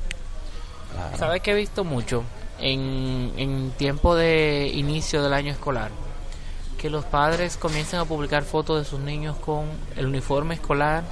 claro. 0.92 1.16
¿Sabes 1.18 1.42
que 1.42 1.52
he 1.52 1.54
visto 1.54 1.84
mucho 1.84 2.24
en, 2.58 3.32
en 3.36 3.70
tiempo 3.72 4.14
de 4.14 4.70
inicio 4.74 5.22
del 5.22 5.32
año 5.34 5.52
escolar? 5.52 5.90
Que 6.78 6.90
los 6.90 7.04
padres 7.04 7.56
comienzan 7.56 8.00
a 8.00 8.04
publicar 8.04 8.42
fotos 8.42 8.78
de 8.78 8.84
sus 8.84 9.00
niños 9.00 9.36
con 9.36 9.66
el 9.96 10.06
uniforme 10.06 10.54
escolar 10.54 11.04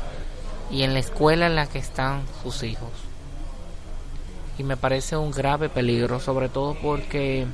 y 0.70 0.82
en 0.82 0.92
la 0.92 1.00
escuela 1.00 1.46
en 1.46 1.56
la 1.56 1.66
que 1.66 1.78
están 1.78 2.22
sus 2.42 2.62
hijos. 2.62 2.90
Y 4.58 4.62
me 4.62 4.76
parece 4.76 5.16
un 5.16 5.30
grave 5.30 5.68
peligro, 5.68 6.20
sobre 6.20 6.48
todo 6.48 6.74
porque 6.74 7.46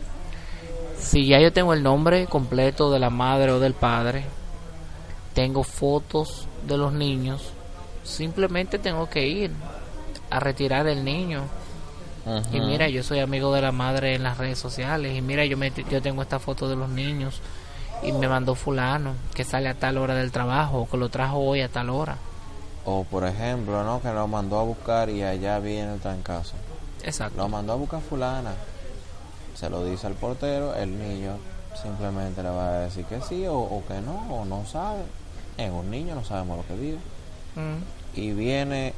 si 0.98 1.26
ya 1.26 1.40
yo 1.40 1.52
tengo 1.52 1.72
el 1.72 1.82
nombre 1.82 2.26
completo 2.26 2.90
de 2.90 2.98
la 2.98 3.10
madre 3.10 3.52
o 3.52 3.60
del 3.60 3.74
padre, 3.74 4.24
tengo 5.34 5.62
fotos 5.62 6.48
de 6.66 6.78
los 6.78 6.92
niños, 6.92 7.52
simplemente 8.02 8.78
tengo 8.78 9.08
que 9.08 9.26
ir 9.28 9.52
a 10.30 10.40
retirar 10.40 10.86
el 10.86 11.04
niño 11.04 11.44
y 12.52 12.60
mira, 12.60 12.88
yo 12.88 13.04
soy 13.04 13.20
amigo 13.20 13.54
de 13.54 13.62
la 13.62 13.70
madre 13.70 14.16
en 14.16 14.24
las 14.24 14.36
redes 14.36 14.58
sociales. 14.58 15.16
Y 15.16 15.22
mira, 15.22 15.44
yo, 15.44 15.56
me, 15.56 15.72
yo 15.88 16.02
tengo 16.02 16.22
esta 16.22 16.40
foto 16.40 16.68
de 16.68 16.74
los 16.74 16.88
niños. 16.88 17.40
Y 18.02 18.12
me 18.12 18.28
mandó 18.28 18.54
fulano 18.54 19.14
que 19.34 19.44
sale 19.44 19.68
a 19.68 19.74
tal 19.74 19.98
hora 19.98 20.14
del 20.14 20.30
trabajo. 20.32 20.82
O 20.82 20.88
que 20.88 20.96
lo 20.96 21.08
trajo 21.08 21.38
hoy 21.38 21.60
a 21.62 21.68
tal 21.68 21.90
hora. 21.90 22.16
O 22.84 23.04
por 23.04 23.24
ejemplo, 23.24 23.82
¿no? 23.84 24.00
Que 24.00 24.12
lo 24.12 24.28
mandó 24.28 24.58
a 24.60 24.62
buscar 24.62 25.08
y 25.10 25.22
allá 25.22 25.58
viene 25.58 25.94
el 25.94 26.00
trancazo. 26.00 26.54
Exacto. 27.02 27.36
Lo 27.38 27.48
mandó 27.48 27.72
a 27.72 27.76
buscar 27.76 28.00
fulana. 28.00 28.52
Se 29.54 29.68
lo 29.70 29.84
dice 29.84 30.06
al 30.06 30.14
portero, 30.14 30.74
el 30.74 30.98
niño 30.98 31.38
simplemente 31.82 32.42
le 32.42 32.50
va 32.50 32.68
a 32.68 32.78
decir 32.80 33.04
que 33.06 33.20
sí 33.22 33.46
o, 33.46 33.56
o 33.58 33.82
que 33.86 34.00
no, 34.00 34.14
o 34.34 34.44
no 34.44 34.64
sabe. 34.66 35.02
Es 35.56 35.70
un 35.70 35.90
niño, 35.90 36.14
no 36.14 36.24
sabemos 36.24 36.58
lo 36.58 36.66
que 36.66 36.74
vive. 36.74 36.98
Mm, 37.56 38.18
Y 38.20 38.32
viene 38.32 38.92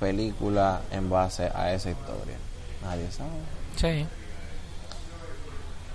película 0.00 0.80
en 0.90 1.08
base 1.10 1.50
a 1.54 1.72
esa 1.72 1.90
historia. 1.90 2.36
Nadie 2.82 3.10
sabe. 3.10 3.30
sí. 3.76 4.06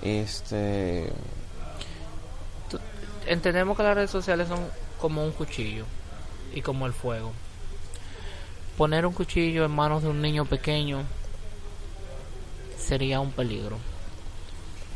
Este, 0.02 1.12
Entendemos 3.28 3.76
que 3.76 3.84
las 3.84 3.96
redes 3.96 4.10
sociales 4.10 4.48
son 4.48 4.60
como 5.00 5.24
un 5.24 5.32
cuchillo. 5.32 5.86
Y 6.54 6.62
como 6.62 6.86
el 6.86 6.94
fuego. 6.94 7.34
Poner 8.78 9.06
un 9.06 9.14
cuchillo 9.14 9.66
en 9.66 9.72
manos 9.72 10.04
de 10.04 10.10
un 10.10 10.22
niño 10.22 10.46
pequeño 10.46 11.04
sería 12.78 13.20
un 13.20 13.32
peligro. 13.32 13.78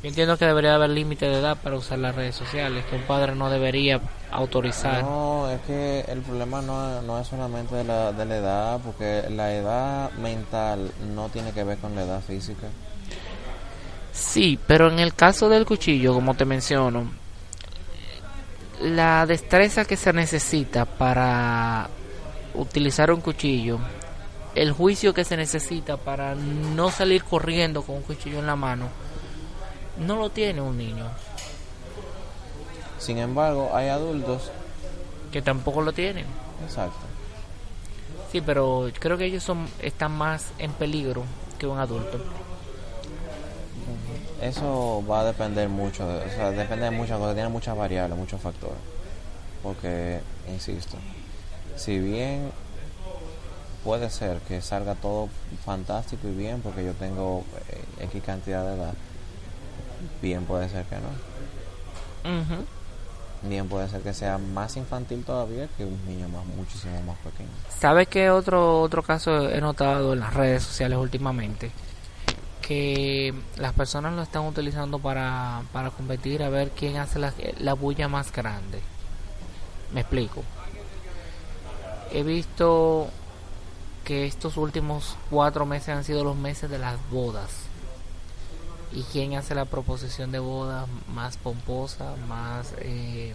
Yo 0.02 0.10
entiendo 0.10 0.38
que 0.38 0.46
debería 0.46 0.76
haber 0.76 0.92
límite 0.92 1.28
de 1.28 1.40
edad 1.40 1.58
para 1.62 1.76
usar 1.76 2.00
las 2.00 2.16
redes 2.16 2.36
sociales, 2.36 2.86
que 2.86 2.96
un 2.96 3.04
padre 3.04 3.36
no 3.36 3.50
debería 3.52 4.02
autorizar. 4.32 5.04
No, 5.04 5.48
es 5.50 5.62
que 5.62 6.06
el 6.08 6.22
problema 6.22 6.62
no, 6.62 7.02
no 7.04 7.20
es 7.20 7.28
solamente 7.28 7.76
de 7.76 7.84
la, 7.84 8.12
de 8.12 8.26
la 8.26 8.38
edad, 8.38 8.80
porque 8.84 9.26
la 9.30 9.54
edad 9.54 10.12
mental 10.14 10.92
no 11.14 11.30
tiene 11.30 11.52
que 11.52 11.64
ver 11.64 11.78
con 11.78 11.96
la 11.96 12.04
edad 12.04 12.22
física. 12.22 12.68
Sí, 14.12 14.60
pero 14.68 14.92
en 14.92 15.00
el 15.00 15.14
caso 15.14 15.50
del 15.50 15.66
cuchillo, 15.66 16.14
como 16.14 16.36
te 16.36 16.46
menciono, 16.46 17.06
la 18.82 19.26
destreza 19.26 19.86
que 19.86 19.96
se 19.96 20.12
necesita 20.12 20.86
para 20.86 21.90
utilizar 22.54 23.12
un 23.12 23.22
cuchillo, 23.22 23.80
el 24.56 24.72
juicio 24.72 25.14
que 25.14 25.24
se 25.24 25.38
necesita 25.38 25.98
para 25.98 26.36
no 26.36 26.90
salir 26.90 27.24
corriendo 27.24 27.84
con 27.84 27.98
un 27.98 28.02
cuchillo 28.02 28.40
en 28.40 28.48
la 28.48 28.56
mano, 28.56 28.90
no 29.98 30.16
lo 30.18 30.30
tiene 30.30 30.62
un 30.62 30.78
niño. 30.78 31.06
Sin 32.98 33.18
embargo, 33.18 33.72
hay 33.74 33.88
adultos 33.88 34.52
que 35.32 35.42
tampoco 35.42 35.82
lo 35.82 35.94
tienen. 35.94 36.26
Exacto. 36.64 37.00
Sí, 38.32 38.42
pero 38.42 38.90
creo 39.00 39.18
que 39.18 39.26
ellos 39.26 39.44
son 39.44 39.68
están 39.82 40.12
más 40.12 40.52
en 40.58 40.72
peligro 40.74 41.24
que 41.60 41.68
un 41.68 41.80
adulto. 41.80 42.20
Eso 44.42 45.04
va 45.10 45.22
a 45.22 45.26
depender 45.26 45.70
mucho, 45.70 46.04
o 46.04 46.30
sea, 46.36 46.50
depende 46.50 46.86
de 46.86 46.92
muchas 46.92 47.20
cosas, 47.20 47.36
tiene 47.36 47.50
muchas 47.50 47.78
variables, 47.78 48.18
muchos 48.18 48.42
factores. 48.42 48.80
Porque, 49.62 50.20
insisto, 50.50 50.98
si 51.76 52.00
bien 52.00 52.52
puede 53.84 54.10
ser 54.10 54.40
que 54.40 54.62
salga 54.62 54.96
todo 54.96 55.30
fantástico 55.64 56.28
y 56.28 56.32
bien 56.32 56.62
porque 56.62 56.84
yo 56.84 56.94
tengo 56.94 57.44
eh, 57.70 58.06
X 58.06 58.24
cantidad 58.24 58.66
de 58.66 58.74
edad, 58.76 58.94
bien 60.22 60.46
puede 60.46 60.70
ser 60.70 60.86
que 60.86 60.96
no. 60.96 62.72
Bien 63.44 63.68
puede 63.68 63.90
ser 63.90 64.02
que 64.02 64.14
sea 64.14 64.38
más 64.38 64.78
infantil 64.78 65.24
todavía 65.24 65.68
que 65.76 65.84
un 65.86 66.00
niño 66.08 66.28
más 66.30 66.46
muchísimo 66.46 67.02
más 67.04 67.18
pequeño. 67.20 67.50
¿Sabes 67.80 68.08
qué 68.08 68.30
otro 68.30 68.82
otro 68.82 69.02
caso 69.02 69.50
he 69.50 69.60
notado 69.62 70.14
en 70.14 70.20
las 70.20 70.34
redes 70.34 70.64
sociales 70.64 70.98
últimamente? 71.00 71.72
Que 72.72 73.34
las 73.58 73.74
personas 73.74 74.14
lo 74.14 74.22
están 74.22 74.46
utilizando 74.46 74.98
para, 74.98 75.64
para 75.74 75.90
competir 75.90 76.42
a 76.42 76.48
ver 76.48 76.72
quién 76.72 76.96
hace 76.96 77.20
la, 77.20 77.34
la 77.60 77.74
bulla 77.74 78.08
más 78.08 78.32
grande. 78.32 78.80
Me 79.94 80.00
explico. 80.00 80.42
He 82.14 82.24
visto 82.24 83.10
que 84.06 84.26
estos 84.26 84.56
últimos 84.56 85.18
cuatro 85.30 85.66
meses 85.66 85.90
han 85.90 86.06
sido 86.06 86.24
los 86.24 86.38
meses 86.38 86.70
de 86.70 86.80
las 86.80 86.96
bodas 87.10 87.50
y 88.94 89.04
quién 89.04 89.36
hace 89.36 89.54
la 89.54 89.66
proposición 89.66 90.32
de 90.32 90.40
boda 90.40 90.86
más 91.14 91.36
pomposa, 91.36 92.16
más 92.30 92.74
eh, 92.78 93.34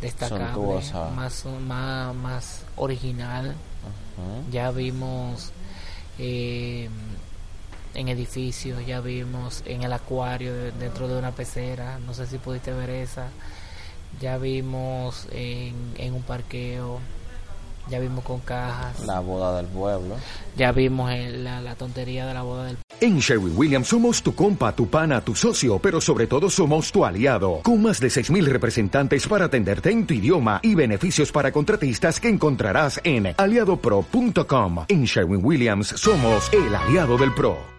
destacable, 0.00 0.82
más, 1.14 1.44
más, 1.44 2.14
más 2.16 2.62
original. 2.74 3.54
Ya 4.50 4.72
vimos 4.72 5.52
eh, 6.18 6.90
en 7.94 8.08
edificios, 8.08 8.84
ya 8.86 9.00
vimos 9.00 9.62
en 9.66 9.82
el 9.82 9.92
acuario 9.92 10.52
dentro 10.78 11.08
de 11.08 11.18
una 11.18 11.32
pecera, 11.32 11.98
no 12.06 12.14
sé 12.14 12.26
si 12.26 12.38
pudiste 12.38 12.72
ver 12.72 12.90
esa. 12.90 13.28
Ya 14.20 14.38
vimos 14.38 15.26
en, 15.32 15.74
en 15.98 16.14
un 16.14 16.22
parqueo, 16.22 17.00
ya 17.88 17.98
vimos 17.98 18.24
con 18.24 18.40
cajas. 18.40 19.00
La 19.04 19.20
boda 19.20 19.56
del 19.56 19.66
pueblo. 19.66 20.16
Ya 20.56 20.72
vimos 20.72 21.10
la, 21.10 21.60
la, 21.60 21.74
tontería 21.74 22.26
de 22.26 22.34
la 22.34 22.42
boda 22.42 22.66
del 22.66 22.78
En 23.00 23.18
Sherwin 23.18 23.56
Williams 23.56 23.88
somos 23.88 24.22
tu 24.22 24.34
compa, 24.34 24.74
tu 24.74 24.88
pana, 24.88 25.20
tu 25.20 25.34
socio, 25.34 25.78
pero 25.78 26.00
sobre 26.00 26.26
todo 26.26 26.48
somos 26.48 26.90
tu 26.90 27.04
aliado. 27.04 27.60
Con 27.62 27.82
más 27.82 28.00
de 28.00 28.08
6.000 28.08 28.44
representantes 28.44 29.26
para 29.26 29.46
atenderte 29.46 29.90
en 29.90 30.06
tu 30.06 30.14
idioma 30.14 30.60
y 30.62 30.74
beneficios 30.74 31.30
para 31.30 31.52
contratistas 31.52 32.20
que 32.20 32.28
encontrarás 32.28 33.00
en 33.04 33.34
aliadopro.com. 33.36 34.84
En 34.88 35.04
Sherwin 35.04 35.44
Williams 35.44 35.88
somos 35.88 36.50
el 36.52 36.74
aliado 36.74 37.18
del 37.18 37.34
PRO. 37.34 37.58